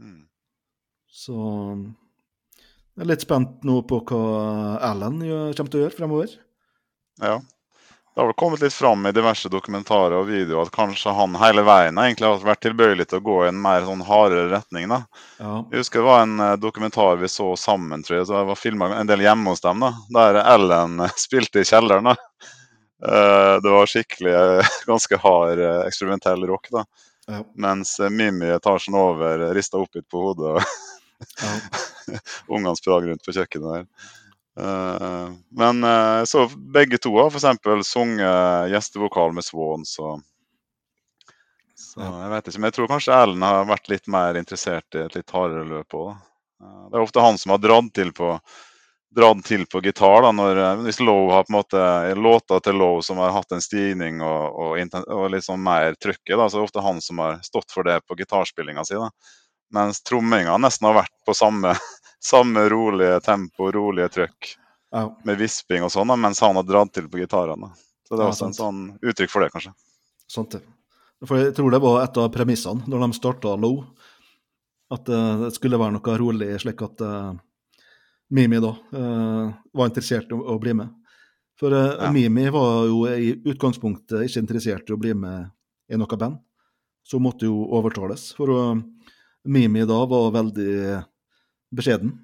Mm. 0.00 0.22
Så 1.10 1.36
jeg 2.94 3.02
er 3.04 3.10
litt 3.10 3.26
spent 3.26 3.66
nå 3.66 3.80
på 3.90 4.00
hva 4.08 4.22
Alan 4.86 5.20
kommer 5.20 5.70
til 5.70 5.80
å 5.80 5.84
gjøre 5.84 5.98
fremover. 5.98 6.38
Ja. 7.20 7.36
Det 8.14 8.20
har 8.20 8.26
vel 8.28 8.34
kommet 8.38 8.60
litt 8.62 8.74
fram 8.74 9.06
i 9.06 9.10
diverse 9.12 9.48
dokumentarer 9.50 10.14
og 10.20 10.28
videoer 10.28 10.68
at 10.68 10.74
kanskje 10.74 11.10
han 11.16 11.34
hele 11.40 11.64
veien 11.66 11.96
egentlig 11.98 12.28
har 12.28 12.44
vært 12.46 12.60
tilbøyelig 12.62 13.08
til 13.10 13.18
å 13.18 13.24
gå 13.26 13.38
i 13.42 13.48
en 13.50 13.58
mer 13.62 13.82
sånn 13.88 14.04
hardere 14.06 14.44
retning. 14.52 14.86
da. 14.92 15.00
Ja. 15.40 15.54
Jeg 15.72 15.82
husker 15.82 15.98
det 15.98 16.06
var 16.06 16.22
en 16.22 16.36
eh, 16.44 16.52
dokumentar 16.62 17.18
vi 17.18 17.30
så 17.32 17.48
sammen, 17.58 18.04
tror 18.06 18.20
jeg. 18.20 18.28
så 18.28 18.36
Det 18.38 18.44
var 18.52 18.60
filma 18.60 18.92
en 19.00 19.10
del 19.10 19.24
hjemme 19.26 19.50
hos 19.50 19.64
dem, 19.64 19.82
da, 19.82 19.90
der 20.14 20.38
Ellen 20.44 21.00
eh, 21.02 21.16
spilte 21.26 21.64
i 21.64 21.66
kjelleren. 21.66 22.12
da. 22.12 22.14
Eh, 23.02 23.56
Det 23.66 23.74
var 23.74 23.90
skikkelig 23.90 24.36
ganske 24.92 25.18
hard 25.26 25.64
eksperimentell 25.88 26.46
rock. 26.52 26.70
da. 26.70 26.84
Ja. 27.26 27.42
Mens 27.66 27.96
Mimmi 28.14 28.46
etasjen 28.54 28.94
over 29.00 29.48
rista 29.58 29.80
opp 29.82 29.98
litt 29.98 30.06
på 30.12 30.22
hodet, 30.28 30.54
og 30.54 30.62
Ja. 31.42 31.54
ungene 32.52 32.76
sprang 32.76 33.06
rundt 33.08 33.24
på 33.26 33.32
kjøkkenet 33.32 33.74
der. 33.74 33.84
Eh, 34.60 35.32
Men 35.50 35.82
jeg 35.82 36.28
så 36.30 36.44
begge 36.74 36.98
to 37.02 37.14
har 37.18 37.32
f.eks. 37.32 37.88
sunget 37.88 38.70
gjestevokal 38.72 39.34
med 39.34 39.44
Swans. 39.46 39.96
Så, 39.96 40.14
så 41.78 42.04
jeg 42.04 42.30
vet 42.34 42.48
ikke, 42.48 42.60
men 42.60 42.70
jeg 42.70 42.78
tror 42.78 42.92
kanskje 42.92 43.16
Ellen 43.22 43.42
har 43.46 43.66
vært 43.70 43.90
litt 43.90 44.06
mer 44.10 44.38
interessert 44.38 44.94
i 44.94 45.02
et 45.06 45.18
litt 45.18 45.34
hardere 45.34 45.66
løp 45.68 45.98
òg. 45.98 46.14
Det 46.90 46.96
er 46.96 47.02
ofte 47.04 47.20
han 47.24 47.38
som 47.38 47.54
har 47.54 47.60
dratt 47.62 47.90
til 47.96 48.12
på, 48.14 48.30
dratt 49.14 49.42
til 49.46 49.66
på 49.70 49.82
gitar. 49.84 50.22
da, 50.22 50.30
når, 50.32 50.56
eh, 50.56 50.82
Hvis 50.86 51.00
Low 51.00 51.30
har 51.30 51.44
på 51.44 51.52
en 51.52 51.58
måte 51.58 52.14
låter 52.14 52.60
til 52.60 52.78
Low 52.78 53.00
som 53.02 53.18
har 53.18 53.34
hatt 53.34 53.52
en 53.52 53.62
stigning 53.62 54.22
og, 54.22 54.54
og, 54.54 54.98
og 55.08 55.30
litt 55.30 55.44
sånn 55.44 55.62
mer 55.62 55.94
trykket, 55.94 56.38
da, 56.38 56.48
så 56.48 56.56
er 56.56 56.60
det 56.62 56.68
ofte 56.70 56.86
han 56.86 57.00
som 57.02 57.18
har 57.18 57.40
stått 57.42 57.74
for 57.74 57.84
det 57.84 58.00
på 58.06 58.16
gitarspillinga 58.18 58.84
si. 58.86 58.94
da. 58.94 59.10
Mens 59.74 60.02
tromminga 60.06 60.56
nesten 60.62 60.86
har 60.88 61.00
vært 61.02 61.14
på 61.26 61.34
samme, 61.34 61.74
samme 62.24 62.68
rolige 62.72 63.20
tempo, 63.20 63.70
rolige 63.72 64.08
trykk, 64.08 64.54
ja. 64.94 65.08
med 65.24 65.38
visping 65.38 65.84
og 65.84 65.92
sånn, 65.92 66.14
mens 66.20 66.40
han 66.40 66.56
har 66.56 66.66
dratt 66.68 66.94
til 66.96 67.08
på 67.12 67.20
gitarene. 67.20 67.68
Så 68.08 68.16
det 68.16 68.22
er 68.22 68.30
Ja, 68.30 68.32
også 68.32 68.48
en 68.48 68.56
sånn 68.56 68.80
uttrykk 69.02 69.32
for 69.32 69.44
det, 69.44 69.50
kanskje. 69.52 69.74
Sant 70.30 70.56
det. 70.56 70.62
For 71.24 71.40
jeg 71.40 71.54
tror 71.56 71.72
det 71.72 71.80
var 71.84 72.02
et 72.02 72.18
av 72.20 72.30
premissene 72.32 72.84
når 72.90 73.06
de 73.06 73.16
starta 73.16 73.54
Low, 73.60 73.84
at 74.92 75.08
eh, 75.08 75.44
det 75.44 75.54
skulle 75.56 75.80
være 75.80 75.96
noe 75.96 76.16
rolig, 76.20 76.50
slik 76.60 76.82
at 76.84 77.04
uh, 77.04 77.32
Mimi 78.34 78.60
da 78.60 78.72
uh, 78.72 79.52
var 79.72 79.88
interessert 79.88 80.32
i 80.32 80.36
å, 80.36 80.58
bli 80.60 80.74
med. 80.76 80.92
For 81.60 81.72
uh, 81.72 81.94
Ja. 82.04 82.10
Mimi 82.12 82.48
var 82.52 82.84
jo 82.90 83.04
i 83.08 83.32
utgangspunktet 83.36 84.26
ikke 84.26 84.44
interessert 84.44 84.90
i 84.90 84.96
å 84.96 85.00
bli 85.00 85.14
med 85.16 85.48
i 85.92 86.00
noe 86.00 86.20
band, 86.20 86.40
så 87.04 87.20
måtte 87.20 87.48
jo 87.48 87.64
overtales. 87.76 88.30
For 88.36 88.80
Mimi 89.44 89.84
da 89.88 90.04
var 90.08 90.30
veldig 90.36 90.76
beskjeden, 91.74 92.14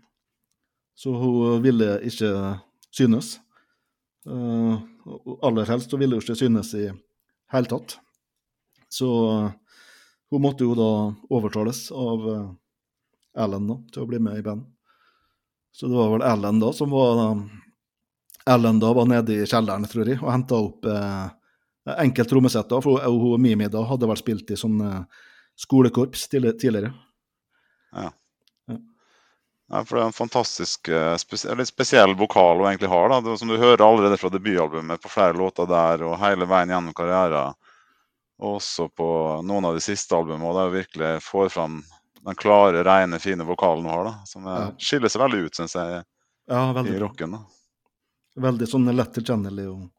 så 0.98 1.14
hun 1.16 1.62
ville 1.64 1.96
ikke 2.06 2.30
synes. 2.94 3.38
Eh, 4.28 4.74
og 5.10 5.46
aller 5.46 5.68
helst 5.70 5.92
så 5.92 5.98
ville 6.00 6.18
hun 6.18 6.24
ikke 6.24 6.38
synes 6.38 6.74
i 6.76 6.88
hele 7.54 7.70
tatt. 7.70 7.96
Så 8.92 9.08
eh, 9.30 9.48
hun 10.30 10.44
måtte 10.44 10.66
jo 10.66 10.76
da 10.78 10.90
overtales 11.32 11.88
av 11.94 12.28
eh, 12.34 12.50
Ellen 13.40 13.68
da, 13.70 13.76
til 13.94 14.02
å 14.02 14.10
bli 14.10 14.18
med 14.22 14.40
i 14.40 14.44
band. 14.44 14.66
Så 15.70 15.86
det 15.86 15.94
var 15.94 16.10
vel 16.16 16.26
Ellen 16.26 16.58
da 16.62 16.72
som 16.74 16.90
var 16.90 17.20
Ellen 18.50 18.80
da 18.82 18.92
var 18.96 19.06
nede 19.06 19.36
i 19.36 19.46
kjelleren, 19.46 19.86
tror 19.86 20.08
jeg, 20.08 20.18
og 20.22 20.32
henta 20.32 20.58
opp 20.58 20.86
eh, 20.88 21.28
enkelt 22.00 22.30
trommesett. 22.30 22.72
For 22.82 22.98
hun, 22.98 23.20
hun 23.20 23.42
Mimi 23.42 23.68
da 23.70 23.84
hadde 23.86 24.08
vel 24.10 24.18
spilt 24.18 24.50
i 24.50 24.58
sånn 24.58 24.80
eh, 24.84 25.26
skolekorps 25.60 26.26
tidligere. 26.32 26.92
Ja, 27.92 28.10
for 29.70 29.96
det 29.96 30.02
er 30.02 30.06
en 30.11 30.16
fantastisk 30.16 30.88
eh, 30.90 31.16
spes 31.22 31.44
eller 31.46 31.64
spesiell 31.68 32.14
vokal 32.18 32.59
hun 32.59 32.66
egentlig 32.72 32.88
har. 32.90 33.09
da, 33.12 33.20
det, 33.22 33.37
Som 33.38 33.48
du 33.48 33.56
hører 33.56 33.85
allerede 33.87 34.18
fra 34.18 34.30
debutalbumet 34.35 35.00
på 35.02 35.09
flere 35.12 35.37
låter 35.38 35.68
der 35.70 36.02
og 36.09 36.18
hele 36.18 36.48
veien 36.50 36.72
gjennom 36.74 36.94
karrieren. 36.96 37.54
Og 38.40 38.56
også 38.59 38.88
på 38.96 39.06
noen 39.46 39.64
av 39.68 39.74
de 39.76 39.80
siste 39.85 40.16
albumene. 40.16 40.48
og 40.48 40.56
Der 40.56 40.68
hun 40.70 40.78
virkelig 40.80 41.22
får 41.22 41.48
fram 41.54 41.85
den 42.24 42.35
klare, 42.37 42.83
rene, 42.85 43.18
fine 43.20 43.46
vokalen 43.46 43.85
hun 43.87 43.92
har. 43.94 44.04
da, 44.04 44.14
Som 44.26 44.46
er, 44.46 44.61
Ja. 44.61 44.70
skiller 44.78 45.09
seg 45.09 45.22
veldig 45.22 45.44
ut, 45.46 45.54
syns 45.54 45.74
jeg, 45.78 46.04
Ja, 46.48 46.72
veldig, 46.72 46.94
i 46.96 46.98
rocken. 46.98 47.30
da. 47.33 47.44
veldig 48.40 48.66
sånn 48.66 48.90
lett 48.96 49.12
tilkjennelig 49.14 49.68
og 49.70 49.90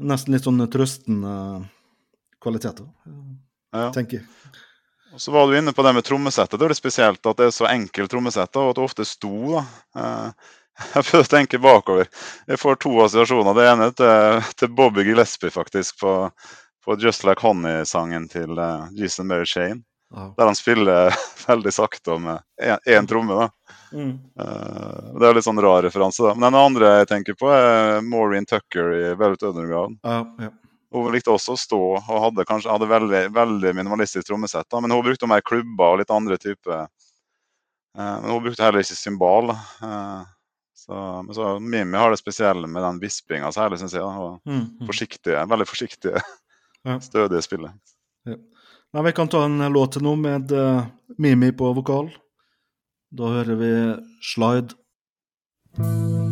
nesten 0.00 0.32
litt 0.34 0.42
sånn 0.44 0.58
trøstende 0.68 1.68
kvaliteter, 2.42 2.88
Ja. 3.72 3.90
tenker 3.90 4.18
jeg. 4.20 4.26
Og 5.14 5.20
så 5.22 5.30
var 5.30 5.46
du 5.46 5.54
inne 5.58 5.72
på 5.72 5.82
det 5.86 5.92
med 5.94 6.04
trommesettet. 6.04 6.58
Det 6.58 6.66
er 6.66 6.74
det 6.74 6.80
spesielt 6.80 7.26
at 7.30 7.38
det 7.38 7.46
er 7.46 7.54
så 7.54 7.68
enkelt 7.70 8.10
trommesett, 8.10 8.56
og 8.58 8.72
at 8.72 8.78
det 8.78 8.84
ofte 8.84 9.06
sto. 9.06 9.34
da. 9.54 9.64
Eh, 10.00 10.52
Jeg 10.94 11.06
prøver 11.06 11.22
å 11.22 11.30
tenke 11.30 11.62
bakover. 11.62 12.08
Jeg 12.50 12.58
får 12.58 12.80
to 12.82 12.96
assosiasjoner. 13.04 13.54
Det 13.54 13.66
ene 13.70 13.88
til, 13.94 14.46
til 14.58 14.72
Bobby 14.74 15.04
Gillespie, 15.06 15.54
faktisk, 15.54 16.00
på, 16.02 16.14
på 16.82 16.96
Just 16.98 17.22
Like 17.22 17.46
Honey-sangen 17.46 18.26
til 18.32 18.58
uh, 18.58 18.88
Jason 18.98 19.30
Mary 19.30 19.46
Shane. 19.46 19.84
Oh. 20.10 20.32
Der 20.34 20.50
han 20.50 20.58
spiller 20.58 21.14
veldig 21.46 21.72
sakte 21.74 22.16
og 22.16 22.24
med 22.26 22.42
én 22.90 23.06
tromme. 23.06 23.38
da. 23.38 23.78
Mm. 23.94 24.18
Eh, 24.40 25.14
det 25.20 25.28
er 25.28 25.38
litt 25.38 25.46
sånn 25.46 25.62
rar 25.62 25.86
referanse. 25.86 26.26
da. 26.26 26.34
Men 26.34 26.50
den 26.50 26.60
andre 26.60 26.92
jeg 26.98 27.10
tenker 27.14 27.38
på, 27.38 27.54
er 27.54 28.02
Maureen 28.02 28.46
Tucker 28.50 28.90
i 28.98 29.06
Velvet 29.14 29.46
Underground. 29.46 30.02
Ja, 30.02 30.20
ja. 30.42 30.50
Hun 30.94 31.08
likte 31.10 31.32
også 31.34 31.56
å 31.56 31.58
stå 31.58 31.78
og 31.98 32.04
hadde 32.22 32.44
kanskje 32.46 32.70
hadde 32.70 32.86
veldig, 32.86 33.22
veldig 33.34 33.72
minimalistisk 33.74 34.28
trommesett. 34.28 34.68
da, 34.70 34.78
Men 34.80 34.92
hun 34.94 35.02
brukte 35.02 35.26
mer 35.30 35.42
klubber 35.42 35.96
og 35.96 35.98
litt 35.98 36.12
andre 36.14 36.36
typer 36.38 36.84
eh, 36.84 36.86
Men 37.98 38.30
hun 38.30 38.44
brukte 38.44 38.62
heller 38.62 38.84
ikke 38.84 38.94
symbal. 38.98 39.50
Eh, 39.54 40.22
så, 40.84 41.00
men 41.24 41.34
så 41.34 41.56
Mimmi 41.58 41.98
har 41.98 42.12
det 42.14 42.20
spesielle 42.20 42.68
med 42.70 42.82
den 42.84 43.00
vispinga 43.02 43.50
særlig, 43.54 43.80
syns 43.82 43.96
jeg. 43.96 44.04
da, 44.06 44.28
og 44.28 44.40
Mm, 44.46 44.62
mm. 44.80 44.86
forsiktige, 44.86 45.42
Veldig 45.50 45.66
forsiktige, 45.70 46.22
Ja. 46.84 46.98
stødige 47.10 47.42
spillet. 47.42 47.74
Nei, 48.94 49.02
vi 49.02 49.12
kan 49.12 49.28
ta 49.28 49.44
en 49.44 49.58
låt 49.72 49.96
nå 50.02 50.14
med 50.16 50.52
uh, 50.52 50.84
Mimi 51.18 51.50
på 51.52 51.72
vokal. 51.74 52.12
Da 53.10 53.24
hører 53.34 53.56
vi 53.58 53.72
'Slide'. 54.22 56.23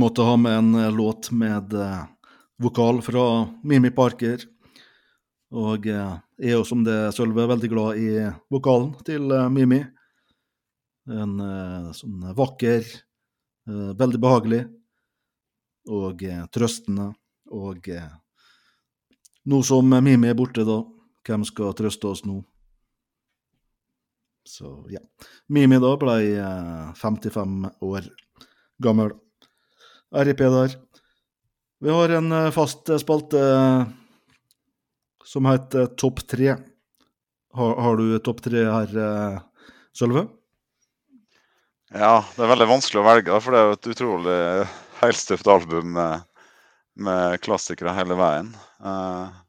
Måtte 0.00 0.24
ha 0.24 0.36
med 0.40 0.58
en 0.58 0.74
eh, 0.74 0.92
låt 0.92 1.30
med 1.30 1.74
eh, 1.74 2.04
vokal 2.58 3.02
fra 3.02 3.24
Mimi 3.62 3.90
Parker. 3.90 4.42
Og 5.50 5.86
eh, 5.86 6.18
jeg 6.40 6.52
er 6.54 6.58
jo 6.58 6.66
som 6.66 6.84
det 6.86 6.98
Sølve 7.16 7.46
veldig 7.50 7.70
glad 7.72 8.00
i 8.00 8.10
vokalen 8.52 8.94
til 9.06 9.30
eh, 9.34 9.48
Mimi. 9.52 9.80
En 11.10 11.40
eh, 11.44 11.90
sånn 11.96 12.30
vakker, 12.38 12.86
eh, 13.68 13.90
veldig 13.98 14.20
behagelig 14.22 14.62
og 15.90 16.22
eh, 16.24 16.44
trøstende. 16.54 17.10
Og 17.50 17.88
eh, 17.90 18.08
nå 19.50 19.60
som 19.66 19.90
Mimi 19.90 20.30
er 20.30 20.38
borte, 20.38 20.64
da, 20.64 20.80
hvem 21.26 21.44
skal 21.48 21.76
trøste 21.76 22.08
oss 22.12 22.24
nå? 22.28 22.40
Så 24.48 24.70
ja. 24.90 25.00
Mimi 25.52 25.80
da 25.82 25.96
ble 26.00 26.20
eh, 26.40 26.94
55 26.96 27.66
år 27.84 28.08
gammel. 28.82 29.12
RIP 30.14 30.42
der. 30.42 30.74
Vi 31.80 31.90
har 31.94 32.12
en 32.18 32.32
eh, 32.32 32.50
fast 32.54 32.90
spalte 33.00 33.40
eh, 33.40 33.84
som 35.24 35.46
heter 35.48 35.86
Topp 36.00 36.24
tre. 36.28 36.56
Har, 37.54 37.72
har 37.82 37.96
du 37.98 38.18
topp 38.22 38.42
tre 38.44 38.62
her, 38.62 38.92
eh, 38.94 39.38
Sølve? 39.96 40.26
Ja, 41.90 42.20
det 42.36 42.44
er 42.44 42.52
veldig 42.52 42.68
vanskelig 42.70 43.00
å 43.00 43.06
velge, 43.08 43.38
for 43.42 43.50
det 43.54 43.60
er 43.60 43.66
jo 43.66 43.76
et 43.78 43.88
utrolig 43.90 44.36
helstøpt 45.00 45.48
album 45.50 45.88
med, 45.96 46.26
med 46.94 47.40
klassikere 47.42 47.94
hele 47.96 48.14
veien. 48.20 48.52
Eh, 48.86 49.40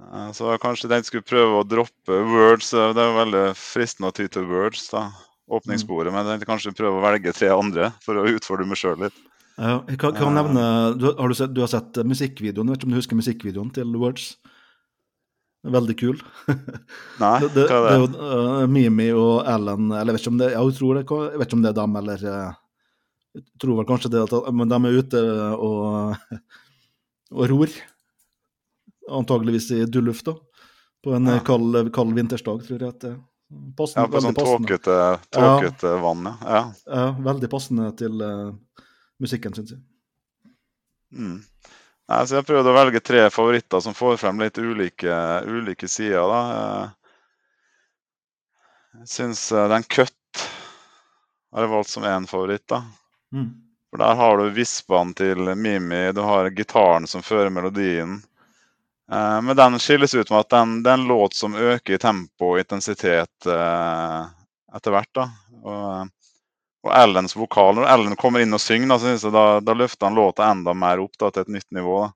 eh, 0.00 0.30
så 0.38 0.56
kanskje 0.62 0.88
den 0.94 1.04
skulle 1.04 1.26
prøve 1.28 1.60
å 1.60 1.66
droppe 1.68 2.22
words. 2.32 2.72
eh, 2.72 2.94
Det 2.96 3.04
er 3.04 3.10
jo 3.10 3.20
veldig 3.20 3.44
fristende 3.60 4.08
å 4.12 4.16
ty 4.16 4.28
til 4.32 4.48
words, 4.48 4.88
da. 4.94 5.10
Åpningssporet. 5.52 6.10
Men 6.10 6.24
jeg 6.24 6.32
tenkte 6.32 6.48
kanskje 6.54 6.74
prøve 6.74 6.96
å 6.98 7.04
velge 7.04 7.36
tre 7.36 7.52
andre 7.54 7.92
for 8.02 8.18
å 8.18 8.24
utfordre 8.32 8.64
meg 8.66 8.80
sjøl 8.80 9.04
litt. 9.04 9.20
Ja, 9.56 9.78
jeg 9.88 9.96
kan, 10.02 10.12
kan 10.12 10.34
nevne 10.36 10.62
du, 11.00 11.06
har 11.16 11.28
du, 11.32 11.34
sett, 11.38 11.54
du 11.56 11.62
har 11.64 11.70
sett 11.72 11.96
eh, 11.96 12.04
musikkvideoen? 12.04 12.68
Vet 12.72 12.80
ikke 12.82 12.88
om 12.90 12.92
du 12.92 12.98
husker 13.00 13.16
musikkvideoen 13.16 13.70
til 13.72 13.94
Words? 13.96 14.34
Veldig 15.66 15.94
kul. 15.98 16.18
Nei, 17.22 17.38
Det, 17.42 17.48
det, 17.56 17.64
hva 17.70 17.78
det 17.88 17.94
er 17.94 17.96
er 17.96 17.96
det? 17.96 17.96
jo 17.96 18.28
uh, 18.36 18.66
Mimi 18.70 19.06
og 19.16 19.40
Ellen 19.50 19.88
Eller 19.96 20.14
jeg 20.14 20.20
vet 20.28 20.38
det, 20.42 20.50
jeg 20.52 20.74
tror 20.78 20.98
det, 21.00 21.02
jeg 21.08 21.40
vet 21.40 21.48
ikke 21.48 21.58
om 21.58 21.64
det 21.64 21.70
er 21.72 21.78
dem, 21.80 21.96
eller 22.02 22.26
eh, 22.30 22.52
Jeg 23.40 23.46
tror 23.64 23.80
vel 23.80 23.88
kanskje 23.88 24.12
det, 24.12 24.22
men 24.54 24.70
de 24.70 24.78
er 24.90 24.98
ute 25.00 25.22
og, 25.56 26.36
og 27.40 27.48
ror. 27.50 27.72
Antageligvis 29.16 29.70
i 29.74 29.80
dulluft, 29.90 30.28
da. 30.28 30.36
På 31.04 31.16
en 31.16 31.26
eh, 31.32 31.40
Ja. 31.40 31.46
kald, 31.48 31.80
kald 31.96 32.14
vintersdag, 32.16 32.62
tror 32.68 32.84
jeg. 32.86 32.92
at 32.94 33.00
det 33.02 33.10
er 33.14 33.18
passende, 33.78 34.04
Ja, 34.04 34.12
på 34.12 34.22
sånn 34.22 34.38
tåkete, 34.38 34.94
ja. 35.32 35.96
vann, 36.04 36.30
ja. 36.44 36.62
ja. 36.86 37.04
Veldig 37.26 37.50
passende 37.52 37.90
til 37.98 38.22
eh, 38.22 38.48
musikken, 39.22 39.54
syns 39.56 39.72
jeg. 39.74 39.80
Mm. 41.16 41.40
Nei, 42.06 42.20
så 42.26 42.38
jeg 42.38 42.46
prøvde 42.46 42.70
å 42.70 42.76
velge 42.76 43.00
tre 43.02 43.24
favoritter 43.34 43.80
som 43.82 43.94
får 43.96 44.18
frem 44.20 44.38
litt 44.42 44.58
ulike, 44.62 45.16
ulike 45.50 45.88
sider. 45.90 46.26
Da. 46.30 46.40
Eh, 46.60 46.92
Jeg 49.00 49.08
syns 49.12 49.40
eh, 49.52 49.66
den 49.68 49.82
Cut 49.92 50.44
har 51.52 51.64
jeg 51.66 51.72
valgt 51.72 51.90
som 51.92 52.04
én 52.08 52.26
favoritt. 52.28 52.66
da. 52.68 52.82
Mm. 53.34 53.50
For 53.90 53.98
Der 54.02 54.14
har 54.18 54.38
du 54.38 54.50
vispene 54.56 55.14
til 55.16 55.50
Mimi, 55.56 56.12
du 56.12 56.20
har 56.24 56.50
gitaren 56.50 57.06
som 57.06 57.22
fører 57.22 57.50
melodien. 57.50 58.18
Eh, 59.12 59.40
men 59.42 59.56
den 59.56 59.78
skilles 59.82 60.14
ut 60.14 60.30
med 60.30 60.40
at 60.40 60.50
den, 60.56 60.82
det 60.82 60.90
er 60.90 61.00
en 61.00 61.08
låt 61.10 61.34
som 61.34 61.54
øker 61.54 61.94
i 61.94 61.98
tempo 62.02 62.52
og 62.54 62.58
intensitet 62.62 63.46
eh, 63.50 64.22
etter 64.76 64.94
hvert. 64.94 65.12
da. 65.14 65.28
Og, 65.62 66.10
og 66.86 66.94
Ellens 66.94 67.34
vokal, 67.36 67.74
når 67.80 67.88
Ellen 67.90 68.16
kommer 68.18 68.42
inn 68.42 68.54
og 68.54 68.62
synger, 68.62 68.92
da, 68.92 68.98
så 69.00 69.10
synes 69.10 69.26
jeg 69.26 69.34
da, 69.34 69.44
da 69.64 69.74
løfter 69.74 70.08
han 70.08 70.18
låta 70.18 70.46
enda 70.50 70.74
mer 70.76 71.02
opp 71.02 71.18
da, 71.18 71.32
til 71.34 71.46
et 71.46 71.54
nytt 71.58 71.68
nivå. 71.74 71.98
da. 72.06 72.12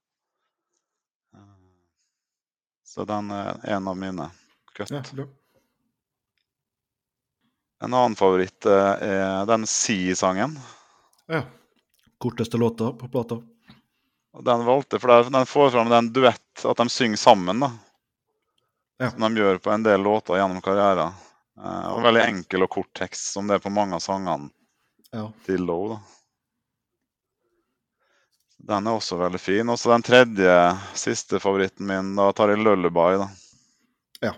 Så 2.91 3.07
den 3.07 3.31
er 3.31 3.59
en 3.77 3.89
av 3.89 3.97
mine. 3.99 4.27
Cut. 4.75 4.91
Ja. 4.91 5.03
En 7.81 7.95
annen 7.95 8.17
favoritt 8.19 8.67
eh, 8.67 9.05
er 9.07 9.47
den 9.47 9.67
Si-sangen. 9.67 10.59
Ja. 11.31 11.45
Korteste 12.19 12.59
låta 12.61 12.93
på 12.93 13.09
plata. 13.09 13.41
Den 14.45 14.65
valgte, 14.67 14.99
for 15.01 15.31
den 15.31 15.47
får 15.47 15.71
fram 15.71 15.91
den 15.91 16.13
duett, 16.13 16.65
at 16.65 16.77
de 16.77 16.89
synger 16.91 17.17
sammen. 17.17 17.63
da. 17.63 17.73
Ja. 19.01 19.11
Som 19.11 19.27
de 19.35 19.41
gjør 19.41 19.59
på 19.59 19.71
en 19.71 19.87
del 19.87 20.03
låter 20.03 20.37
gjennom 20.37 20.61
karrieren. 20.63 21.15
Eh, 21.63 21.87
og 21.95 22.03
veldig 22.05 22.27
enkel 22.27 22.67
og 22.67 22.75
kort 22.75 22.93
tekst, 22.95 23.33
som 23.33 23.47
det 23.49 23.59
er 23.59 23.65
på 23.65 23.73
mange 23.75 23.99
av 23.99 24.05
sangene 24.05 24.51
Ja. 25.13 25.33
til 25.47 25.65
Low. 25.67 25.89
da. 25.89 26.01
Den 28.71 28.87
er 28.87 28.99
også 28.99 29.17
veldig 29.17 29.41
fin. 29.41 29.69
Og 29.73 29.79
så 29.79 29.91
den 29.95 30.05
tredje, 30.07 30.55
siste 30.95 31.41
favoritten 31.41 31.87
min, 31.89 32.13
da 32.17 32.29
tar 32.37 32.53
jeg 32.53 32.63
Lullaby. 32.63 33.17
da. 33.23 33.29
Ja. 34.21 34.35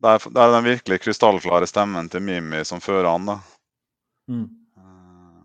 Der 0.00 0.16
er 0.40 0.52
den 0.54 0.64
virkelig 0.64 1.00
krystallklare 1.04 1.66
stemmen 1.66 2.08
til 2.08 2.22
Mimi 2.24 2.64
som 2.64 2.80
fører 2.80 3.10
an. 3.14 3.26
da. 3.26 3.38
Mm. 4.28 4.48
Eh, 4.78 5.42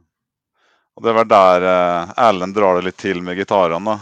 Og 0.96 1.04
det 1.04 1.10
er 1.10 1.18
vel 1.20 1.28
der 1.28 1.68
eh, 1.68 2.48
drar 2.54 2.76
det 2.76 2.86
litt 2.86 2.98
til 2.98 3.22
med 3.22 3.38
gitarene, 3.38 3.86
da. 3.86 4.00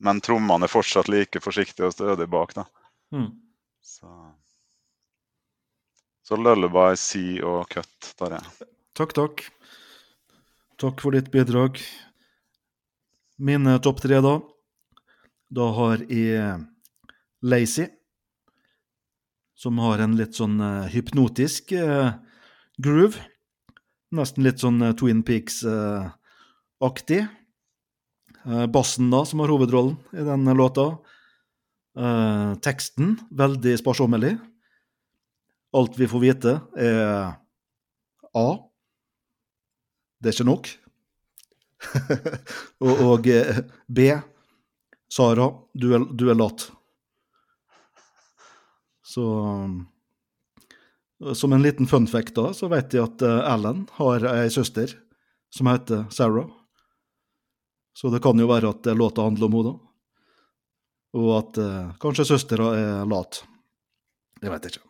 Men 0.00 0.20
trommene 0.20 0.66
er 0.66 0.68
fortsatt 0.72 1.08
like 1.08 1.40
forsiktige 1.40 1.86
og 1.86 1.92
stødige 1.94 2.28
bak, 2.28 2.54
da. 2.54 2.64
Mm. 3.14 3.30
Så, 3.80 4.10
så 6.22 6.36
Lullaby, 6.36 6.94
Sea 6.96 7.44
og 7.46 7.68
Cut 7.70 8.14
tar 8.18 8.36
jeg. 8.38 8.68
Takk, 8.94 9.10
takk. 9.10 9.40
Takk 10.78 11.00
for 11.02 11.10
ditt 11.16 11.32
bidrag. 11.34 11.80
Mine 13.42 13.72
topp 13.82 13.98
tre, 14.04 14.20
da. 14.22 14.36
Da 15.50 15.64
har 15.74 16.04
jeg 16.06 16.60
Lazy, 17.42 17.88
som 19.58 19.80
har 19.82 19.98
en 20.04 20.14
litt 20.14 20.38
sånn 20.38 20.60
eh, 20.62 20.86
hypnotisk 20.92 21.72
eh, 21.74 22.14
groove. 22.78 23.18
Nesten 24.14 24.46
litt 24.46 24.62
sånn 24.62 24.78
eh, 24.78 24.94
Twin 24.94 25.24
Peaks-aktig. 25.26 27.18
Bassen, 28.44 29.08
da, 29.10 29.24
som 29.26 29.40
har 29.42 29.50
hovedrollen 29.50 29.96
i 30.12 30.22
den 30.26 30.44
låta. 30.52 30.84
Teksten, 32.62 33.14
veldig 33.32 33.72
sparsommelig. 33.80 34.34
Alt 35.74 35.96
vi 35.96 36.06
får 36.12 36.22
vite, 36.26 36.52
er 36.76 37.40
A. 38.36 38.46
Det 40.24 40.30
er 40.30 40.38
ikke 40.38 40.48
nok. 40.48 40.70
og, 42.86 43.02
og 43.04 43.28
eh, 43.28 43.60
B. 43.86 44.08
Sara, 45.12 45.50
du 45.76 45.90
er, 45.94 46.08
du 46.08 46.24
er 46.32 46.38
lat. 46.38 46.64
Så 49.04 49.24
Som 51.36 51.52
en 51.52 51.62
liten 51.62 51.86
fun 51.86 52.08
fact, 52.10 52.34
da, 52.34 52.48
så 52.56 52.66
vet 52.72 52.96
jeg 52.96 53.04
at 53.04 53.22
Ellen 53.22 53.44
Alan 53.52 53.84
har 54.00 54.24
ei 54.32 54.48
søster 54.50 54.96
som 55.54 55.68
heter 55.70 56.04
Sarah. 56.10 56.48
Så 57.94 58.10
det 58.10 58.20
kan 58.22 58.38
jo 58.38 58.48
være 58.50 58.72
at 58.74 58.86
eh, 58.86 58.96
låta 58.96 59.22
handler 59.22 59.46
om 59.46 59.58
henne. 59.58 59.74
Og 61.14 61.30
at 61.38 61.58
eh, 61.62 61.92
kanskje 62.02 62.26
søstera 62.26 62.72
er 62.74 63.06
lat. 63.06 63.44
Jeg 64.42 64.58
ikke. 64.66 64.82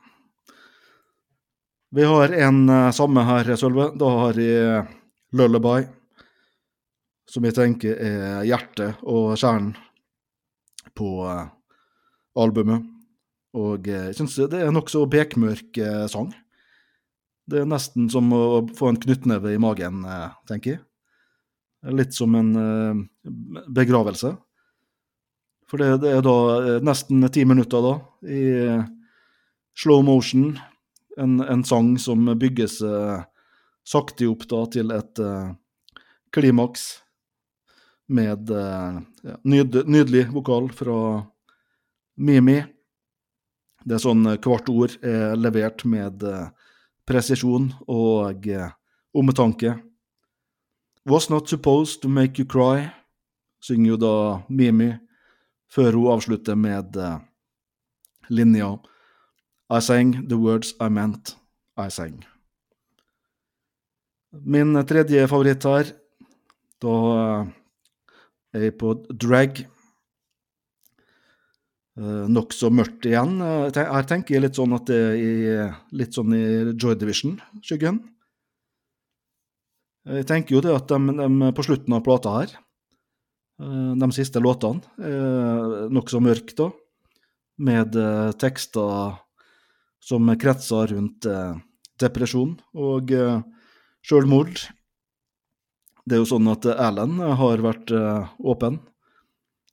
Vi 1.95 2.07
har 2.09 2.33
en 2.49 2.69
eh, 2.69 2.91
samme 2.97 3.27
her, 3.29 3.53
Sølve. 3.61 3.91
Da 4.01 4.09
har 4.23 4.41
jeg 4.41 4.87
Lullaby, 5.35 5.83
som 7.27 7.45
jeg 7.47 7.57
tenker 7.57 7.99
er 7.99 8.45
hjertet 8.47 9.01
og 9.03 9.35
kjernen 9.41 9.73
på 10.95 11.09
eh, 11.27 11.49
albumet. 12.39 12.85
Og 13.59 13.89
eh, 13.91 14.11
jeg 14.13 14.19
syns 14.21 14.37
det 14.39 14.61
er 14.61 14.71
en 14.71 14.79
nokså 14.79 15.03
bekmørk 15.11 15.81
eh, 15.83 16.05
sang. 16.11 16.31
Det 17.51 17.61
er 17.61 17.69
nesten 17.69 18.07
som 18.13 18.31
å 18.33 18.63
få 18.79 18.93
en 18.93 19.01
knyttneve 19.01 19.53
i 19.53 19.61
magen, 19.61 20.07
tenker 20.49 20.77
jeg. 20.77 20.85
Litt 21.93 22.15
som 22.17 22.33
en 22.39 22.55
begravelse. 23.69 24.31
For 25.69 25.83
det, 25.83 25.99
det 26.01 26.15
er 26.15 26.23
da 26.25 26.79
nesten 26.81 27.21
ti 27.35 27.45
minutter 27.45 27.85
da, 27.85 27.93
i 28.25 28.47
slow 29.77 30.01
motion. 30.07 30.55
En, 31.21 31.37
en 31.45 31.67
sang 31.69 31.99
som 32.01 32.25
bygges 32.39 32.81
eh, 32.81 33.21
sakte 33.85 34.29
opp 34.31 34.47
da 34.49 34.65
til 34.73 34.93
et 34.95 35.21
uh, 35.23 35.53
klimaks 36.35 36.87
med 38.09 38.51
uh, 38.51 39.01
nyd, 39.45 39.85
nydelig 39.85 40.27
vokal 40.33 40.71
fra 40.75 40.99
Mimi. 42.17 42.61
Det 43.85 43.99
er 43.99 44.01
sånn 44.01 44.25
eh, 44.31 44.39
hvert 44.41 44.69
ord 44.73 44.95
er 45.05 45.35
levert 45.37 45.83
med 45.85 46.23
uh, 46.25 46.49
presisjon 47.05 47.69
og 47.91 48.47
omtanke. 49.13 49.75
Was 51.05 51.29
not 51.29 51.51
supposed 51.53 52.01
to 52.01 52.09
make 52.09 52.41
you 52.41 52.49
cry, 52.49 52.89
synger 53.61 53.93
jo 53.93 53.99
da 54.01 54.15
Mimi, 54.49 54.95
før 55.69 55.99
hun 55.99 56.15
avslutter 56.15 56.57
med 56.57 56.97
linja 58.33 58.71
I 59.69 59.81
sang 59.81 60.15
the 60.29 60.39
words 60.41 60.73
I 60.81 60.89
meant 60.89 61.37
I 61.77 61.91
sang. 61.91 62.25
Min 64.43 64.75
tredje 64.87 65.29
favoritt 65.31 65.63
her, 65.69 65.93
Da 66.83 66.95
eh, 67.15 67.47
er 68.55 68.67
jeg 68.67 68.75
på 68.81 68.91
drag. 69.09 69.61
Uh, 71.95 72.27
Nokså 72.27 72.73
mørkt 72.75 73.07
igjen. 73.07 73.37
Eh, 73.39 73.71
Her 73.79 74.07
tenker 74.11 74.35
jeg 74.35 74.43
litt 74.43 74.59
sånn 74.59 74.75
at 74.75 74.91
det 74.91 74.99
er 75.15 75.77
litt 75.95 76.17
sånn 76.17 76.35
i 76.35 76.75
Joy 76.75 76.97
Division-skyggen. 76.99 78.01
Jeg 80.05 80.27
tenker 80.29 80.57
jo 80.57 80.63
det 80.65 80.75
at 80.75 80.91
de, 80.91 81.15
de 81.23 81.53
på 81.55 81.65
slutten 81.65 81.95
av 81.95 82.03
plata 82.05 82.35
her, 82.41 82.57
eh, 83.63 83.93
de 84.03 84.11
siste 84.17 84.43
låtene, 84.43 84.83
er 84.99 85.87
nokså 85.95 86.21
mørke, 86.21 86.57
da. 86.59 86.73
Med 87.63 87.95
eh, 87.95 88.35
tekster 88.43 89.15
som 90.03 90.35
kretser 90.37 90.91
rundt 90.97 91.31
eh, 91.31 91.55
depresjon 92.03 92.59
og 92.75 93.15
sjølmord. 94.05 94.61
Det 96.05 96.17
er 96.17 96.21
jo 96.21 96.29
sånn 96.29 96.51
at 96.53 96.67
Erlend 96.69 97.23
har 97.41 97.63
vært 97.65 97.93
eh, 97.97 98.33
åpen 98.45 98.79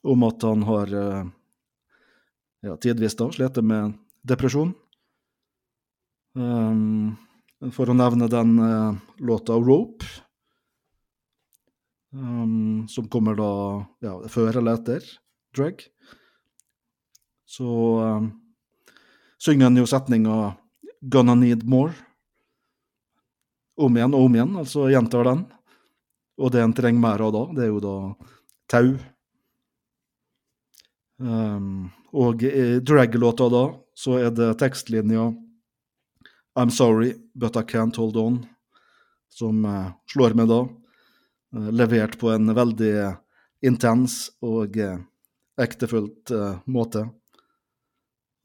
om 0.07 0.23
at 0.25 0.45
han 0.47 0.63
har 0.65 0.93
eh, 0.95 1.25
ja, 2.65 2.77
tidvis 2.79 3.17
da 3.19 3.27
slitt 3.35 3.59
med 3.65 3.97
depresjon. 4.27 4.71
Um, 6.31 7.17
for 7.75 7.91
å 7.91 7.95
nevne 7.97 8.29
den 8.31 8.53
uh, 8.63 8.95
låta 9.19 9.57
'Rope', 9.59 10.07
um, 12.15 12.87
som 12.87 13.09
kommer 13.11 13.35
da 13.35 13.49
ja, 13.99 14.13
før 14.31 14.61
eller 14.61 14.79
etter 14.79 15.03
Drag. 15.51 15.83
Så 17.43 17.67
um, 17.99 18.31
synger 19.35 19.67
han 19.67 19.81
jo 19.81 19.89
setninga 19.89 20.37
'Gonna 21.03 21.35
need 21.35 21.67
more' 21.67 22.10
om 23.81 23.97
igjen 23.97 24.13
og 24.17 24.27
om 24.27 24.37
igjen, 24.37 24.53
altså 24.61 24.89
gjentar 24.91 25.27
den. 25.27 25.45
Og 26.41 26.53
det 26.53 26.61
en 26.63 26.75
trenger 26.75 27.01
mer 27.03 27.21
av 27.21 27.33
da, 27.35 27.45
det 27.55 27.65
er 27.65 27.71
jo 27.71 27.81
da 27.83 27.95
tau. 28.71 28.93
Um, 31.21 31.91
og 32.17 32.43
i 32.43 32.79
drag-låta 32.81 33.47
da, 33.51 33.65
så 33.93 34.17
er 34.17 34.31
det 34.33 34.55
tekstlinja 34.61 35.29
I'm 36.57 36.71
sorry, 36.73 37.13
but 37.35 37.55
I 37.55 37.61
can't 37.61 37.95
hold 37.95 38.17
on, 38.17 38.41
som 39.29 39.65
uh, 39.65 39.91
slår 40.11 40.35
meg 40.35 40.49
da. 40.51 40.63
Uh, 41.55 41.69
levert 41.71 42.17
på 42.19 42.31
en 42.33 42.51
veldig 42.55 42.95
intens 43.63 44.31
og 44.41 44.75
uh, 44.81 44.97
eh, 45.61 46.59
måte. 46.65 47.05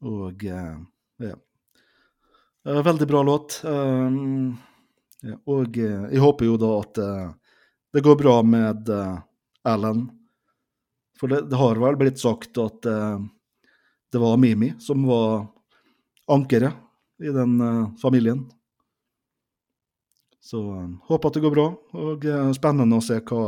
Og 0.05 0.43
ja. 0.43 1.33
Veldig 2.63 3.07
bra 3.09 3.23
låt. 3.25 3.61
Um, 3.65 4.57
og 5.25 5.77
eh, 5.77 6.07
jeg 6.13 6.21
håper 6.21 6.47
jo 6.47 6.57
da 6.61 6.71
at 6.81 6.99
eh, 7.01 7.29
det 7.95 8.03
går 8.05 8.19
bra 8.19 8.35
med 8.45 8.89
eh, 8.93 9.15
Alan. 9.67 10.05
For 11.17 11.31
det, 11.31 11.47
det 11.49 11.57
har 11.57 11.79
vel 11.81 11.97
blitt 11.97 12.21
sagt 12.21 12.59
at 12.61 12.85
det 12.85 14.19
var 14.21 14.35
Mimi 14.37 14.69
som 14.77 15.01
var 15.09 15.47
ankeret 16.29 16.77
i 17.25 17.31
den 17.33 17.57
familien. 17.97 18.43
Så 20.37 20.61
håper 21.09 21.31
at 21.31 21.39
det 21.39 21.41
går 21.41 21.55
bra, 21.55 21.65
og 21.97 22.27
spennende 22.53 22.99
å 22.99 23.03
se 23.03 23.17
hva 23.17 23.41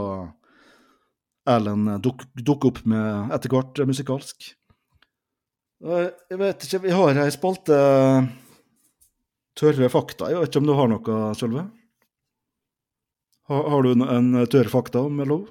Erlend 1.53 1.93
duk, 2.01 2.25
dukker 2.33 2.73
opp 2.73 2.81
med 2.89 3.37
etter 3.37 3.53
hvert 3.53 3.83
musikalsk. 3.85 4.49
Jeg 5.85 6.41
vet 6.41 6.65
ikke, 6.65 6.81
vi 6.89 6.97
har 6.97 7.21
ei 7.21 7.29
spalte 7.37 7.77
tørre 9.59 9.91
fakta. 9.91 10.31
Jeg 10.31 10.41
vet 10.41 10.51
ikke 10.51 10.63
om 10.63 10.69
du 10.69 10.75
har 10.77 10.89
noe, 10.91 11.19
Sølve? 11.37 11.67
Har, 13.49 13.69
har 13.73 13.83
du 13.83 13.91
en, 14.05 14.33
tørre 14.47 14.69
fakta 14.71 15.01
om 15.07 15.15
Mellow? 15.19 15.47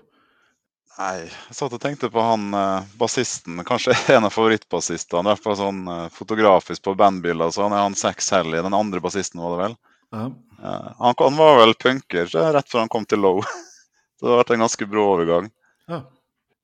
Nei, 0.99 1.29
jeg 1.29 1.55
satt 1.55 1.75
og 1.77 1.83
tenkte 1.83 2.11
på 2.11 2.23
han 2.23 2.51
eh, 2.59 2.87
bassisten, 2.99 3.61
kanskje 3.67 3.95
en 4.17 4.27
av 4.27 4.35
favorittbassistene. 4.35 5.23
I 5.23 5.31
hvert 5.33 5.45
fall 5.45 5.59
sånn 5.61 5.85
eh, 5.95 6.05
fotografisk 6.15 6.89
på 6.89 6.97
bandbilder. 6.99 7.53
Så 7.55 7.67
han 7.67 7.75
er 7.77 7.85
han 7.85 7.99
Sex 7.99 8.33
Helly, 8.35 8.59
den 8.65 8.75
andre 8.75 9.03
bassisten 9.03 9.43
var 9.43 9.55
det 9.55 9.61
vel. 9.63 9.77
Ja. 10.15 10.27
Han, 10.99 11.15
han 11.21 11.39
var 11.39 11.61
vel 11.61 11.77
punker 11.79 12.31
så 12.31 12.49
rett 12.55 12.71
før 12.71 12.83
han 12.83 12.91
kom 12.91 13.07
til 13.07 13.23
Low. 13.23 13.43
Så 14.19 14.27
det 14.27 14.33
har 14.33 14.41
vært 14.41 14.49
en 14.57 14.63
ganske 14.65 14.87
brå 14.91 15.03
overgang. 15.15 15.53
ja. 15.91 16.05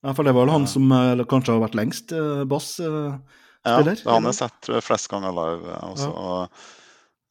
Ja, 0.05 0.12
for 0.12 0.26
det 0.26 0.34
var 0.36 0.45
vel 0.45 0.53
han 0.53 0.66
som 0.68 0.90
eh, 0.92 1.12
eller 1.14 1.24
kanskje 1.24 1.55
har 1.55 1.62
vært 1.62 1.76
lengst 1.78 2.11
bassspiller? 2.12 3.14
bass? 3.14 3.45
Ja, 3.64 3.76
han 3.78 3.86
det 3.86 3.95
har 4.03 4.18
han 4.18 4.26
jeg 4.28 4.36
sett 4.36 4.68
flest 4.84 5.09
ganger 5.09 5.32
live. 5.32 5.76
Også. 5.86 6.09
Og, 6.11 6.42
eh, 6.42 6.82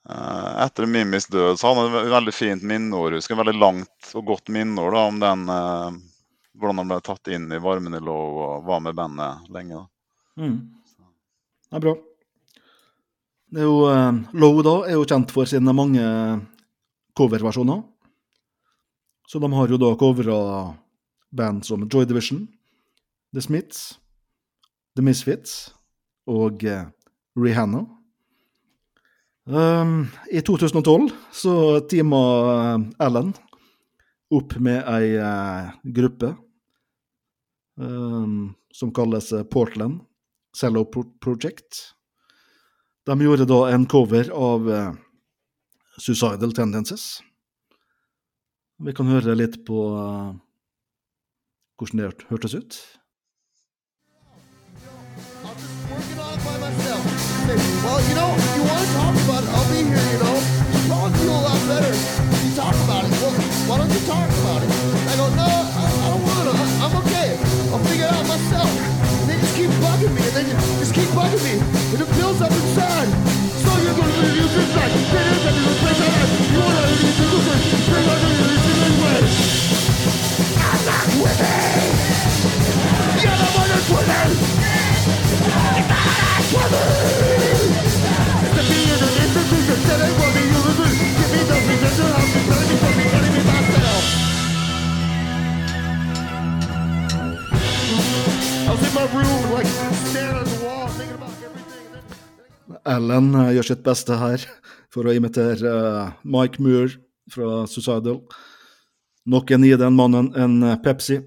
etter 0.04 0.86
Mimis 0.90 1.30
død 1.32 1.60
så 1.60 1.70
hadde 1.70 1.84
han 1.88 2.02
et 2.02 2.12
veldig 2.12 2.34
fint 2.36 2.64
minneår. 2.68 3.18
Husker 3.20 3.40
veldig 3.40 3.56
langt 3.56 4.10
og 4.18 4.26
godt 4.28 4.52
minneår 4.52 4.96
da, 4.96 5.04
om 5.08 5.22
den 5.22 5.46
eh, 5.54 6.02
hvordan 6.60 6.82
han 6.82 6.92
ble 6.92 7.00
tatt 7.06 7.32
inn 7.34 7.48
i 7.52 7.62
varmen 7.64 7.96
i 7.96 8.02
Low 8.04 8.42
og 8.44 8.68
var 8.68 8.84
med 8.84 8.98
bandet 8.98 9.48
lenge. 9.54 9.86
Mm. 10.40 10.58
Det 11.70 11.80
er 11.80 11.86
bra. 11.86 11.96
Det 13.54 13.62
er 13.64 13.70
jo, 13.70 13.80
eh, 13.90 14.12
Low 14.44 14.62
da 14.66 14.76
er 14.88 14.98
jo 14.98 15.08
kjent 15.08 15.34
for 15.34 15.50
sine 15.50 15.76
mange 15.76 16.04
coverversjoner. 17.18 17.84
Så 19.30 19.40
de 19.40 19.50
har 19.54 19.72
jo 19.72 19.80
da 19.82 19.96
covra 19.98 20.38
band 21.32 21.66
som 21.66 21.88
Joy 21.90 22.06
Division, 22.06 22.48
The 23.34 23.42
Smiths, 23.42 24.00
The 24.96 25.04
Misfits 25.06 25.74
og 26.30 26.64
eh, 26.64 26.86
Rihanna. 27.40 27.86
Um, 29.46 30.08
I 30.32 30.42
2012 30.42 31.10
så 31.32 31.80
teama 31.92 32.20
Ellen 33.00 33.34
opp 34.32 34.56
med 34.56 34.88
ei 34.88 35.18
uh, 35.20 35.74
gruppe 35.84 36.30
um, 37.76 38.54
som 38.72 38.94
kalles 38.96 39.34
eh, 39.34 39.44
Portland 39.44 40.00
Cello 40.58 40.86
Project. 41.22 41.82
De 43.06 43.20
gjorde 43.22 43.46
da 43.46 43.60
en 43.74 43.86
cover 43.86 44.32
av 44.32 44.70
uh, 44.70 44.96
Suicidal 46.00 46.56
Tendencies. 46.56 47.20
Vi 48.80 48.96
kan 48.96 49.12
høre 49.12 49.36
litt 49.36 49.60
på 49.68 49.86
uh, 49.92 50.34
hvordan 51.78 52.00
det 52.00 52.30
hørtes 52.32 52.56
ut. 52.56 52.84
I'm 55.44 55.58
just 55.60 55.90
working 55.90 56.23
Say, 57.44 57.60
well, 57.84 58.00
you 58.08 58.16
know, 58.16 58.32
if 58.40 58.56
you 58.56 58.64
want 58.64 58.80
to 58.80 58.88
talk 58.96 59.12
about 59.28 59.44
it, 59.44 59.52
I'll 59.52 59.68
be 59.68 59.84
here, 59.84 60.00
you 60.00 60.20
know. 60.24 60.40
You 60.40 60.80
probably 60.88 61.12
feel 61.20 61.36
a 61.36 61.44
lot 61.44 61.60
better 61.68 61.92
if 61.92 62.40
you 62.40 62.56
talk 62.56 62.72
about 62.88 63.04
it. 63.04 63.12
Well, 63.20 63.36
why 63.68 63.84
don't 63.84 63.92
you 63.92 64.00
talk 64.08 64.32
about 64.32 64.64
it? 64.64 64.72
I 64.72 65.14
go, 65.20 65.28
no, 65.36 65.44
I, 65.44 65.84
I 65.84 66.08
don't 66.08 66.24
want 66.24 66.48
to. 66.48 66.56
I'm 66.80 66.96
okay. 67.04 67.36
I'll 67.68 67.84
figure 67.84 68.08
it 68.08 68.16
out 68.16 68.24
myself. 68.32 68.72
And 68.72 69.28
they 69.28 69.36
just 69.44 69.60
keep 69.60 69.68
bugging 69.84 70.16
me, 70.16 70.24
and 70.24 70.36
they 70.40 70.48
just, 70.48 70.56
just 70.88 70.96
keep 70.96 71.12
bugging 71.12 71.44
me. 71.44 71.60
And 71.92 72.00
it 72.00 72.08
builds 72.16 72.40
up 72.40 72.48
inside. 72.48 73.12
So 73.60 73.76
you're 73.84 73.92
going 73.92 74.08
to 74.08 74.40
use 74.40 74.54
this 74.56 74.72
like, 74.80 74.96
get 75.12 75.28
in 75.28 75.44
and 75.44 75.68
replace 75.68 76.00
that. 76.00 76.32
You 76.48 76.64
want 76.64 76.80
to 76.80 76.96
use 76.96 77.12
this 77.12 77.44
like, 77.44 77.92
bring 77.92 78.08
on 78.08 78.24
this 78.24 78.96
way. 79.04 79.20
I'm 80.64 80.80
not 80.88 81.12
with 81.20 81.44
it. 81.44 81.92
You're 83.20 83.36
the 83.36 83.52
one 83.52 83.68
that's 83.68 83.92
with 83.92 84.08
it. 84.16 84.32
I 85.54 86.56
was 86.56 86.72
in 86.72 86.80
my 86.80 86.88
room, 86.88 87.23
eh, 103.36 103.52
gjør 103.56 103.68
sitt 103.68 103.84
beste 103.86 104.18
her 104.20 104.44
for 104.94 105.08
å 105.10 105.14
imitere 105.16 105.70
eh, 105.70 106.12
Mike 106.24 106.62
Moore 106.62 107.00
fra 107.34 107.64
Suicidal. 107.70 108.22
Noen 109.26 109.66
gir 109.66 109.80
den 109.82 109.98
mannen 109.98 110.30
en 110.38 110.60
eh, 110.68 110.78
Pepsi. 110.84 111.22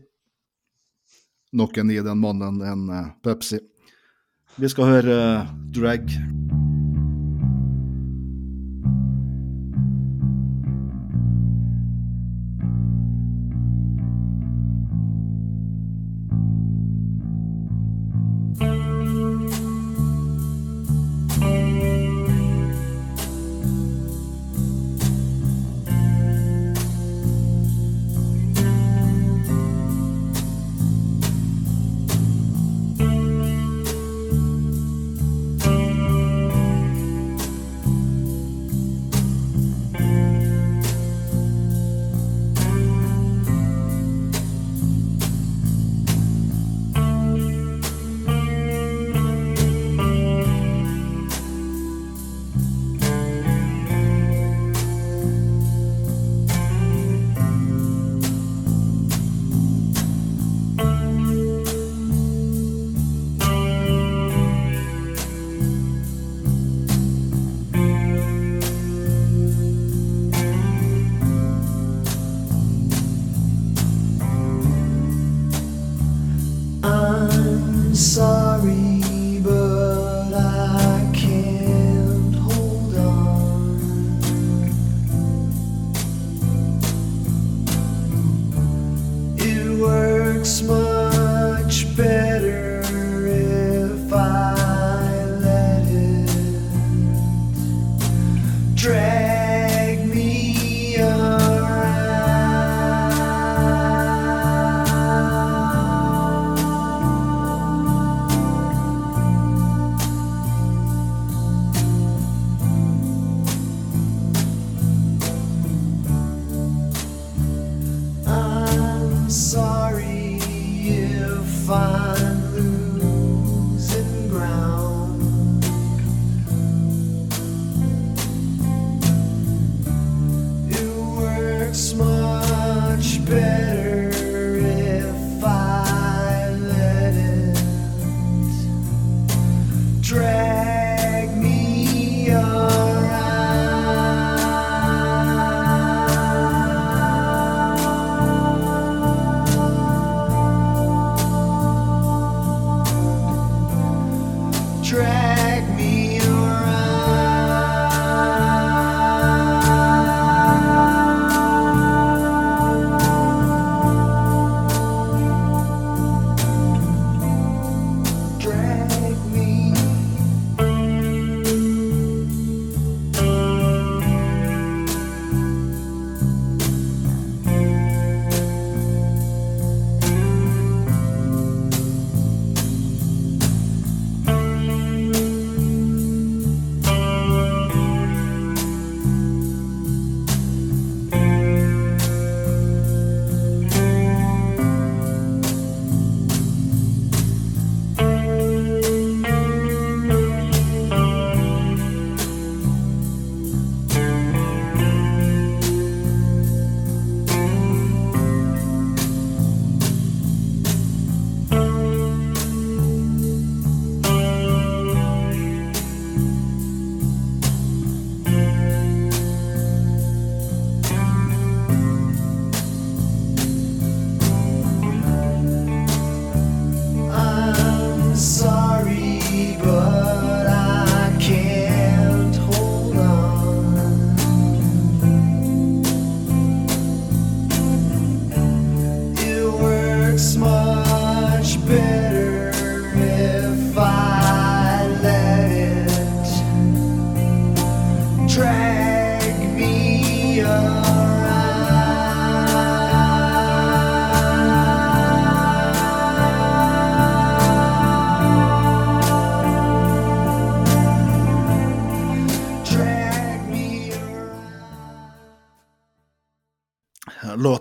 Noen 1.56 1.90
gir 1.90 2.06
den 2.06 2.20
mannen 2.22 2.62
en 2.62 2.86
Pepsi. 3.24 3.58
Vi 4.56 4.68
skal 4.70 4.92
høre 4.92 5.16
Drag. 5.74 6.04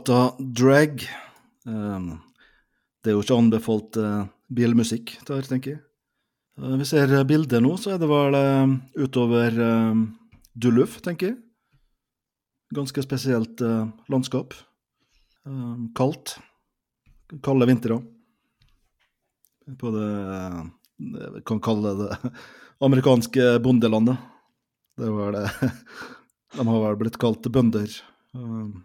Låta 0.05 0.35
'Drag' 0.39 1.07
Um, 1.65 2.19
Det 3.01 3.09
er 3.09 3.15
jo 3.15 3.21
ikke 3.23 3.37
anbefalt 3.41 3.97
uh, 3.97 4.27
bilmusikk 4.53 5.15
der, 5.25 5.41
tenker 5.41 5.71
jeg. 5.71 5.79
Uh, 6.61 6.75
Vi 6.77 6.85
ser 6.85 7.09
bildet 7.25 7.63
nå, 7.65 7.71
så 7.81 7.95
er 7.95 7.97
det 7.97 8.09
vel 8.11 8.37
uh, 8.37 8.75
utover 9.01 9.57
eh, 9.57 10.03
Duluth, 10.53 10.99
tenker 11.01 11.31
jeg. 11.31 11.39
Ganske 12.77 13.01
spesielt 13.01 13.61
eh, 13.65 13.89
landskap. 14.13 14.53
Eh, 15.47 15.75
kaldt. 15.97 16.37
Kalde 17.41 17.65
vintre. 17.65 17.97
På 19.81 19.89
det 19.89 20.07
eh, 20.37 20.63
Vi 21.33 21.45
kan 21.49 21.59
kalle 21.65 21.95
det 21.97 22.11
det 22.13 22.33
amerikanske 22.85 23.55
bondelandet. 23.65 24.21
Det 25.01 25.09
var 25.09 25.33
det 25.33 25.47
De 26.59 26.67
har 26.67 26.83
vel 26.91 27.01
blitt 27.01 27.17
kalt 27.17 27.49
bønder. 27.49 27.89
eh, 28.37 28.84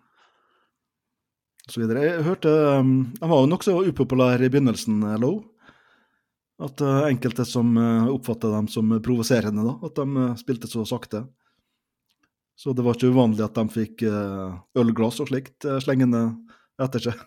videre. 1.79 2.05
Jeg 2.07 2.27
hørte 2.27 2.51
Han 2.51 2.93
De 3.15 3.29
var 3.29 3.43
jo 3.43 3.51
nokså 3.51 3.75
upopulære 3.91 4.49
i 4.49 4.53
begynnelsen, 4.53 5.03
eh, 5.07 5.19
Low. 5.21 5.43
At 6.61 6.81
eh, 6.85 7.11
enkelte 7.11 7.47
som 7.49 7.77
uh, 7.79 8.09
oppfatta 8.13 8.51
dem 8.53 8.69
som 8.69 8.91
provoserende, 9.01 9.65
da. 9.65 9.77
At 9.87 9.97
de 9.97 10.25
eh, 10.25 10.35
spilte 10.41 10.69
så 10.69 10.85
sakte. 10.89 11.25
Så 12.61 12.75
det 12.77 12.85
var 12.85 12.99
ikke 12.99 13.13
uvanlig 13.15 13.45
at 13.47 13.57
de 13.57 13.65
fikk 13.73 14.03
eh, 14.05 14.57
ølglass 14.77 15.23
og 15.23 15.31
slikt 15.31 15.65
slengende 15.81 16.27
etter 16.81 17.07
seg. 17.07 17.23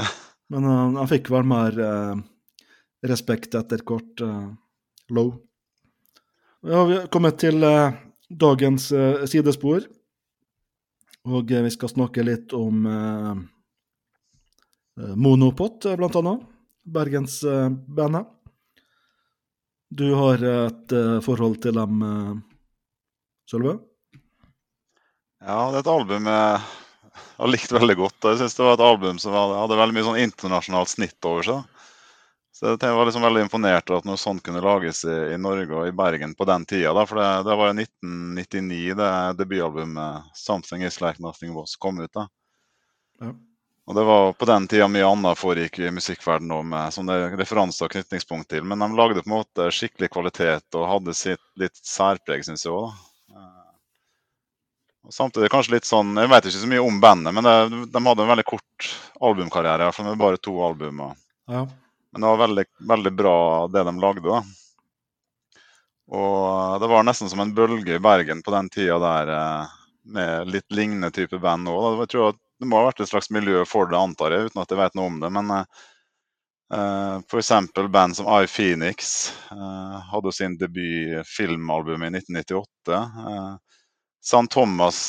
Men 0.52 0.70
han 0.70 1.10
fikk 1.10 1.28
vel 1.34 1.44
mer 1.44 1.76
eh, 1.76 2.14
respekt 3.04 3.58
etter 3.58 3.84
hvert, 3.84 4.24
Low. 5.12 5.36
Ja, 6.68 6.84
vi 6.84 6.96
har 6.96 7.06
kommet 7.06 7.38
til 7.38 7.62
eh, 7.62 7.94
dagens 8.26 8.88
eh, 8.92 9.22
sidespor. 9.30 9.84
Og 11.30 11.52
eh, 11.52 11.62
vi 11.62 11.70
skal 11.70 11.92
snakke 11.92 12.24
litt 12.26 12.54
om 12.58 12.88
eh, 14.98 15.04
eh, 15.04 15.14
Monopot, 15.16 15.84
eh, 15.84 15.96
blant 15.96 16.16
annet. 16.16 16.46
Bergensbandet. 16.86 18.26
Du 19.90 20.14
har 20.14 20.42
et 20.42 20.92
eh, 20.92 21.20
forhold 21.22 21.60
til 21.62 21.76
dem, 21.78 22.02
eh, 22.02 22.34
Sølve? 23.50 23.78
Ja, 25.40 25.70
det 25.70 25.78
er 25.78 25.84
et 25.84 25.92
album 25.92 26.26
jeg 26.26 26.60
har 27.36 27.50
likt 27.52 27.72
veldig 27.72 27.96
godt. 28.00 28.18
Jeg 28.24 28.40
synes 28.40 28.56
det 28.58 28.64
var 28.66 28.74
et 28.74 28.84
album 28.88 29.18
som 29.22 29.34
hadde, 29.36 29.58
hadde 29.60 29.78
veldig 29.78 29.96
mye 29.96 30.06
sånn 30.08 30.22
internasjonalt 30.24 30.90
snitt 30.90 31.28
over 31.28 31.46
seg. 31.46 31.64
Så 32.56 32.72
jeg 32.72 32.96
var 32.96 33.04
liksom 33.04 33.24
veldig 33.26 33.42
imponert 33.44 33.90
over 33.90 34.00
at 34.00 34.06
noe 34.08 34.16
sånt 34.16 34.40
kunne 34.42 34.62
lages 34.64 35.02
i, 35.04 35.16
i 35.34 35.36
Norge 35.36 35.76
og 35.76 35.90
i 35.90 35.94
Bergen 35.94 36.32
på 36.34 36.46
den 36.48 36.64
tida. 36.64 36.94
Da, 36.96 37.02
for 37.04 37.20
det, 37.20 37.26
det 37.44 37.56
var 37.60 37.68
i 37.68 37.84
1999 37.84 38.94
det 38.96 39.10
debutalbumet 39.42 40.30
'Something 40.32 40.86
Is 40.88 40.96
Like 41.04 41.20
Nothing 41.20 41.52
Was' 41.52 41.76
kom 41.78 42.00
ut. 42.00 42.12
da. 42.16 42.24
Ja. 43.20 43.34
Og 43.86 43.94
det 43.94 44.02
var 44.02 44.32
på 44.34 44.46
den 44.50 44.64
tida 44.66 44.88
mye 44.90 45.06
annet 45.06 45.38
foregikk 45.38 45.78
i 45.78 45.92
musikkverdenen 45.94 46.56
òg, 46.56 46.64
med 46.72 46.94
sånne 46.94 47.18
referanser 47.38 47.86
og 47.86 47.92
knytningspunkt 47.94 48.48
til. 48.50 48.64
Men 48.66 48.82
de 48.82 48.88
lagde 48.98 49.22
på 49.22 49.30
en 49.30 49.36
måte 49.36 49.68
skikkelig 49.70 50.10
kvalitet 50.10 50.78
og 50.78 50.88
hadde 50.90 51.14
sitt 51.14 51.42
litt 51.60 51.78
særpreg, 51.86 52.42
syns 52.46 52.66
jeg 52.66 52.74
òg. 52.74 52.90
Og 55.06 55.14
Samtidig 55.14 55.52
kanskje 55.52 55.76
litt 55.76 55.86
sånn 55.86 56.16
Jeg 56.18 56.30
vet 56.32 56.48
ikke 56.48 56.58
så 56.64 56.68
mye 56.70 56.82
om 56.82 56.96
bandet, 56.98 57.34
men 57.36 57.46
det, 57.46 57.56
de 57.94 58.00
hadde 58.08 58.24
en 58.24 58.32
veldig 58.32 58.44
kort 58.48 58.88
albumkarriere. 59.22 59.84
i 59.84 59.86
hvert 59.86 59.94
fall 59.94 60.08
med 60.08 60.18
bare 60.18 60.40
to 60.42 60.56
album. 60.66 61.04
Ja. 61.46 61.62
Men 62.10 62.24
det 62.24 62.32
var 62.32 62.42
veldig, 62.42 62.64
veldig 62.90 63.12
bra 63.14 63.36
det 63.70 63.84
de 63.86 63.94
lagde. 64.02 64.26
da. 64.26 64.42
Og 66.16 66.80
det 66.82 66.88
var 66.90 67.06
nesten 67.06 67.30
som 67.30 67.42
en 67.42 67.54
bølge 67.54 67.94
i 67.94 68.02
Bergen 68.02 68.42
på 68.42 68.54
den 68.54 68.68
tida 68.70 68.98
der 69.02 69.30
eh, 69.36 69.78
med 70.16 70.50
litt 70.50 70.66
lignende 70.74 71.12
type 71.14 71.38
band 71.38 71.70
òg. 71.70 72.02
Jeg 72.02 72.10
tror 72.10 72.28
at 72.32 72.42
det 72.60 72.68
må 72.68 72.80
ha 72.80 72.88
vært 72.88 73.02
et 73.04 73.10
slags 73.10 73.30
miljø 73.34 73.64
for 73.68 73.90
det, 73.90 73.98
antar 73.98 74.34
jeg, 74.34 74.50
uten 74.50 74.62
at 74.62 74.72
jeg 74.72 74.80
vet 74.80 74.98
noe 74.98 75.10
om 75.10 75.18
det. 75.22 75.30
Men 75.36 75.52
uh, 75.52 75.64
eh, 76.72 77.16
f.eks. 77.24 77.52
band 77.92 78.16
som 78.18 78.30
I 78.32 78.48
Phoenix 78.50 79.30
uh, 79.52 79.98
hadde 80.12 80.32
sin 80.32 80.56
debut 80.60 81.20
filmalbum 81.28 82.06
i 82.06 82.12
1998. 82.14 82.96
Uh, 82.96 83.82
St. 84.24 84.46
Thomas 84.50 85.00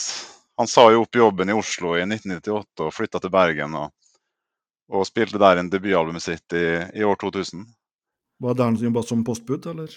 han 0.58 0.70
sa 0.70 0.88
jo 0.91 1.04
opp 1.06 1.16
jobben 1.16 1.50
i 1.50 1.56
Oslo 1.56 1.93
i 1.95 2.04
1998 2.04 2.88
og 2.88 2.93
flytta 2.93 3.22
til 3.22 3.34
Bergen. 3.34 3.78
og 3.78 3.93
og 4.88 5.08
spilte 5.08 5.39
der 5.41 5.60
en 5.60 5.70
debutalbumet 5.72 6.24
sitt 6.24 6.56
i, 6.56 6.68
i 6.95 7.04
år 7.04 7.18
2000. 7.20 7.66
Var 8.43 8.56
det 8.56 8.64
han 8.64 8.78
som 8.78 8.88
jobba 8.88 9.04
som 9.04 9.24
postbud, 9.28 9.66
eller? 9.74 9.95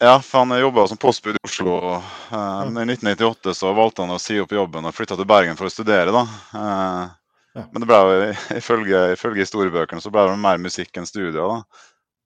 Ja, 0.00 0.20
for 0.22 0.38
han 0.38 0.60
jobba 0.60 0.88
som 0.88 0.96
postbud 0.96 1.34
i 1.36 1.38
Oslo. 1.44 1.94
eh, 2.32 2.70
men 2.70 2.90
I 2.90 2.92
1998 2.92 3.54
så 3.54 3.72
valgte 3.76 4.02
han 4.02 4.14
å 4.14 4.20
si 4.22 4.38
opp 4.40 4.52
jobben 4.56 4.86
og 4.88 4.94
flytta 4.96 5.16
til 5.18 5.28
Bergen 5.28 5.58
for 5.58 5.68
å 5.68 5.72
studere. 5.74 6.12
da. 6.14 6.22
Eh, 6.54 7.08
Ja. 7.52 7.64
Men 7.72 7.82
det 7.82 7.86
ble 7.90 7.96
jo, 7.98 8.26
ifølge, 8.60 8.98
ifølge 9.16 9.42
historiebøkene 9.42 9.98
så 10.00 10.10
ble 10.14 10.22
det 10.28 10.36
mer 10.38 10.58
musikk 10.62 10.96
enn 11.00 11.06
studier. 11.08 11.32
da. 11.34 11.62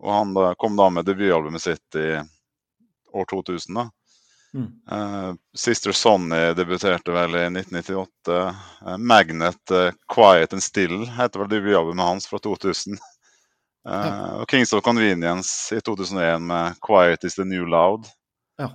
Og 0.05 0.11
han 0.13 0.35
da, 0.37 0.51
kom 0.61 0.77
da 0.77 0.91
med 0.93 1.07
debutalbumet 1.09 1.63
sitt 1.65 1.97
i 1.97 2.21
år 3.15 3.25
2000. 3.33 3.75
da. 3.75 3.87
Mm. 4.55 4.69
Eh, 4.93 5.33
Sister 5.57 5.93
Sonny 5.97 6.53
debuterte 6.55 7.11
vel 7.11 7.35
i 7.41 7.47
1998. 7.49 8.37
Eh, 8.87 8.97
Magnet 8.99 9.73
Quiet 10.15 10.53
and 10.53 10.63
Still 10.63 11.07
heter 11.07 11.41
vel 11.41 11.49
debutalbumet 11.49 12.05
hans 12.07 12.29
fra 12.29 12.39
2000. 12.39 12.99
Eh, 13.89 14.35
Og 14.41 14.49
Kings 14.49 14.73
of 14.73 14.83
Convenience 14.85 15.77
i 15.77 15.81
2001 15.81 16.43
med 16.43 16.79
Quiet 16.85 17.25
Is 17.25 17.37
The 17.37 17.45
New 17.45 17.67
Loud. 17.69 18.09
Ja. 18.61 18.71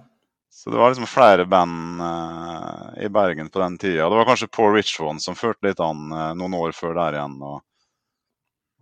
Så 0.54 0.70
det 0.70 0.78
var 0.78 0.92
liksom 0.92 1.08
flere 1.08 1.46
band 1.46 2.02
uh, 2.02 3.04
i 3.04 3.10
Bergen 3.10 3.50
på 3.50 3.60
den 3.60 3.78
tida. 3.78 4.10
Det 4.10 4.20
var 4.20 4.26
kanskje 4.28 4.52
Poor 4.52 4.74
Rich 4.76 5.00
One 5.02 5.22
som 5.24 5.38
førte 5.38 5.70
litt 5.70 5.80
an 5.80 6.10
uh, 6.12 6.34
noen 6.38 6.58
år 6.58 6.76
før 6.76 6.98
der 6.98 7.16
igjen. 7.18 7.38
Og, 7.42 7.62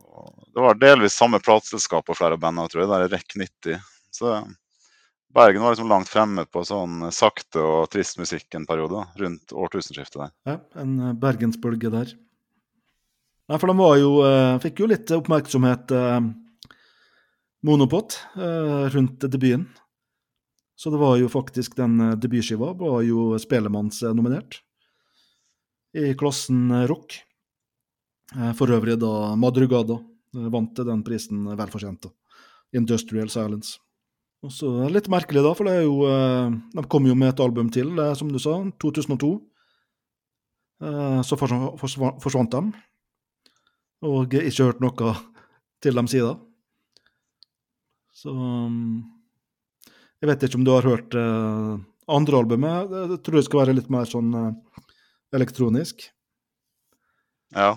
og 0.02 0.32
det 0.56 0.64
var 0.66 0.80
delvis 0.82 1.18
samme 1.20 1.40
plateselskap 1.44 2.08
på 2.08 2.18
flere 2.18 2.40
band, 2.42 2.64
tror 2.72 2.84
jeg. 2.84 2.90
Det 2.90 2.98
er 2.98 3.14
REC 3.14 3.38
90. 3.44 3.92
Så 4.18 4.34
Bergen 5.38 5.62
var 5.62 5.76
liksom 5.76 5.92
langt 5.92 6.10
fremme 6.10 6.48
på 6.50 6.64
sånn 6.66 7.12
sakte 7.14 7.62
og 7.62 7.92
trist 7.94 8.18
musikk 8.18 8.56
en 8.58 8.66
periode, 8.66 9.04
rundt 9.22 9.54
årtusenskiftet 9.54 10.24
der. 10.24 10.32
Ja, 10.50 10.56
en 10.82 11.20
bergensbølge 11.22 11.92
der. 11.94 12.16
Nei, 13.48 13.58
for 13.62 13.72
de 13.72 13.78
var 13.80 13.96
jo, 14.00 14.12
eh, 14.28 14.58
fikk 14.60 14.82
jo 14.84 14.90
litt 14.92 15.12
oppmerksomhet, 15.16 15.92
eh, 15.96 16.20
Monopot, 17.64 18.18
eh, 18.36 18.90
rundt 18.94 19.20
debuten. 19.20 19.68
Så 20.78 20.92
det 20.92 21.00
var 21.00 21.18
jo 21.18 21.28
faktisk 21.28 21.76
den 21.76 21.98
debutskiva 22.22 22.76
var 22.78 23.02
jo 23.02 23.34
Spelemanns-nominert 23.42 24.60
i 25.96 26.14
klassen 26.14 26.70
rock. 26.88 27.16
For 28.54 28.68
øvrig 28.68 29.00
da 29.00 29.36
Madrugada 29.36 29.98
vant 30.34 30.76
den 30.76 31.02
prisen 31.02 31.48
vel 31.58 31.72
fortjent. 31.74 32.12
Industrial 32.76 33.28
Silence. 33.28 33.80
Og 34.44 34.52
så 34.52 34.70
litt 34.92 35.08
merkelig, 35.10 35.42
da, 35.42 35.56
for 35.56 35.66
det 35.66 35.80
er 35.80 35.86
jo 35.88 36.04
De 36.76 36.84
kom 36.88 37.08
jo 37.08 37.16
med 37.16 37.30
et 37.30 37.40
album 37.40 37.72
til, 37.72 37.96
som 38.16 38.30
du 38.30 38.38
sa, 38.38 38.60
2002. 38.78 39.42
Eh, 40.84 41.22
Så 41.24 41.38
forsvant 41.40 42.52
de. 42.52 42.62
Og 44.06 44.34
ikke 44.38 44.68
hørt 44.70 44.84
noe 44.84 45.14
til 45.82 45.98
dem 45.98 46.10
siden. 46.10 46.38
Så 48.18 48.34
um, 48.34 49.06
Jeg 50.22 50.30
vet 50.32 50.44
ikke 50.48 50.58
om 50.58 50.66
du 50.66 50.74
har 50.74 50.88
hørt 50.90 51.18
uh, 51.18 51.78
andre 52.10 52.40
albumet. 52.42 52.94
Det 53.12 53.20
tror 53.26 53.40
det 53.40 53.46
skal 53.46 53.64
være 53.66 53.78
litt 53.78 53.92
mer 53.94 54.10
sånn 54.10 54.32
uh, 54.34 54.86
elektronisk. 55.36 56.08
Ja. 57.54 57.76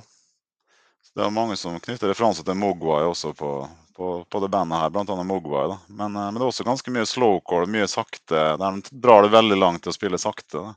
Det 1.11 1.27
er 1.27 1.35
mange 1.35 1.59
som 1.59 1.77
knytter 1.83 2.13
referanser 2.13 2.47
til 2.47 2.57
Mogwai 2.57 3.03
også 3.05 3.35
på, 3.37 3.51
på, 3.97 4.13
på 4.31 4.43
det 4.45 4.49
bandet 4.53 4.81
her, 4.81 4.95
annet 5.03 5.29
Mogwai. 5.29 5.67
Da. 5.75 5.81
Men, 5.89 6.17
uh, 6.17 6.29
men 6.31 6.39
det 6.41 6.47
er 6.47 6.53
også 6.53 6.69
ganske 6.69 6.95
mye 6.95 7.09
slowcore, 7.09 7.69
mye 7.69 7.89
sakte. 7.91 8.39
Der 8.61 8.79
de 8.79 9.01
drar 9.05 9.27
det 9.27 9.35
veldig 9.37 9.61
langt 9.61 9.85
til 9.85 9.93
å 9.93 9.99
spille 9.99 10.21
sakte. 10.21 10.71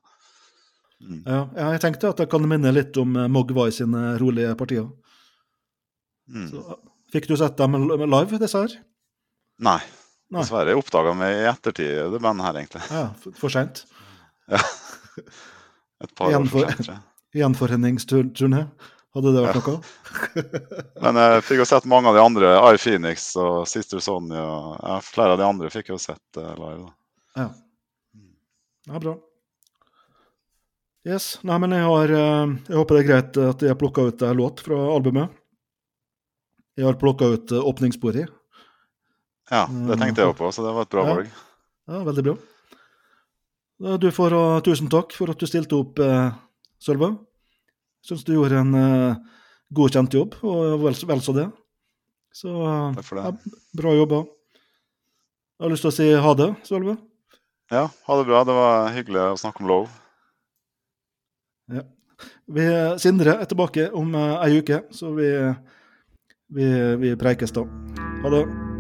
Mm. 1.04 1.24
Ja, 1.28 1.40
jeg 1.72 1.84
tenkte 1.84 2.12
at 2.12 2.20
jeg 2.24 2.32
kan 2.32 2.44
minne 2.48 2.72
litt 2.76 3.00
om 3.00 3.16
Mogwai 3.32 3.72
sine 3.76 4.18
rolige 4.20 4.56
partier. 4.60 4.92
Mm. 6.32 6.48
Så, 6.52 6.78
fikk 7.14 7.28
du 7.30 7.36
sett 7.40 7.58
dem 7.60 7.76
live, 7.90 8.40
disse 8.42 8.62
her? 8.64 8.76
Nei, 9.64 9.80
Nei. 10.34 10.42
dessverre. 10.42 10.76
Oppdaga 10.80 11.14
meg 11.18 11.36
i 11.42 11.48
ettertid, 11.52 11.98
det 12.14 12.22
bandet 12.24 12.48
her, 12.48 12.60
egentlig. 12.62 12.84
Ja, 12.90 13.06
for, 13.22 13.36
for 13.38 13.54
seint. 13.54 13.84
Et 16.04 16.16
par 16.18 16.32
Igjen 16.32 16.48
for 16.50 16.60
for- 16.64 16.70
sent, 16.72 16.86
tror 16.88 16.96
jeg. 16.96 17.04
Gjenforeningsturné. 17.40 18.64
Hadde 19.14 19.32
det 19.34 19.42
vært 19.46 19.68
noe? 19.68 19.80
Men 21.04 21.18
jeg 21.22 21.44
fikk 21.46 21.60
jo 21.62 21.66
sett 21.70 21.86
mange 21.90 22.10
av 22.10 22.16
de 22.18 22.22
andre. 22.24 22.54
I 22.74 22.80
Phoenix 22.82 23.28
og 23.42 23.68
Sister 23.70 24.02
Sonny 24.02 24.38
og 24.42 24.72
ja, 24.82 24.96
flere 25.06 25.36
av 25.36 25.42
de 25.42 25.46
andre 25.46 25.70
fikk 25.74 25.92
jo 25.94 26.00
sett 26.02 26.40
uh, 26.42 26.52
live. 26.58 26.88
da. 26.88 27.44
Ja. 27.44 27.46
ja, 28.90 29.02
bra. 29.04 29.14
Yes. 31.06 31.34
Nei, 31.46 31.58
men 31.60 31.74
jeg 31.76 31.84
har 31.84 32.14
eh, 32.16 32.52
Jeg 32.70 32.78
håper 32.80 32.96
det 32.96 33.02
er 33.04 33.08
greit 33.10 33.38
at 33.44 33.64
jeg 33.66 33.74
har 33.74 33.80
plukka 33.82 34.06
ut 34.08 34.22
en 34.24 34.38
låt 34.40 34.62
fra 34.64 34.78
albumet. 34.94 35.34
Jeg 36.78 36.88
har 36.88 36.98
plukka 37.02 37.28
ut 37.36 37.52
uh, 37.54 37.62
åpningssporet. 37.70 38.32
Ja, 39.52 39.66
det 39.68 40.00
tenkte 40.00 40.24
jeg 40.24 40.32
jo 40.32 40.38
på, 40.40 40.50
så 40.56 40.64
det 40.66 40.72
var 40.74 40.88
et 40.88 40.94
bra 40.94 41.04
Ja. 41.06 41.14
valg. 41.18 41.34
Ja, 41.92 42.00
veldig 42.08 42.24
bra. 42.30 42.36
Du 44.00 44.08
får 44.16 44.32
ha 44.32 44.62
tusen 44.64 44.88
takk 44.90 45.12
for 45.12 45.30
at 45.34 45.42
du 45.42 45.46
stilte 45.50 45.76
opp, 45.76 46.00
uh, 46.00 46.32
Sølve. 46.80 47.10
Syns 48.04 48.24
du 48.24 48.34
gjorde 48.38 48.62
en 48.62 48.74
uh, 48.76 49.16
godkjent 49.76 50.14
jobb, 50.16 50.38
og 50.44 50.80
vel, 50.86 50.96
vel 51.10 51.22
så 51.24 51.36
det. 51.36 51.46
Så 52.34 52.50
eh, 52.50 52.96
Takk 52.98 53.06
for 53.06 53.20
det. 53.20 53.24
Ja, 53.28 53.58
bra 53.78 53.92
jobba. 53.94 54.20
Jeg 55.60 55.66
har 55.68 55.72
lyst 55.74 55.86
til 55.86 55.92
å 55.92 55.96
si 55.96 56.08
ha 56.26 56.32
det, 56.40 56.48
Sølve. 56.66 56.96
Ja, 57.74 57.84
ha 58.08 58.18
det 58.18 58.26
bra. 58.30 58.42
Det 58.48 58.56
var 58.58 58.90
hyggelig 58.96 59.22
å 59.22 59.38
snakke 59.38 59.62
om 59.62 59.70
lov. 59.70 59.92
Vi, 62.54 62.66
Sindre 63.02 63.38
er 63.42 63.50
tilbake 63.50 63.88
om 63.98 64.16
uh, 64.18 64.40
ei 64.46 64.58
uke, 64.62 64.82
så 64.96 65.12
vi, 65.18 65.30
vi, 66.56 66.96
vi 67.02 67.16
preikes 67.18 67.52
da. 67.52 67.66
Ha 68.24 68.30
det. 68.30 68.73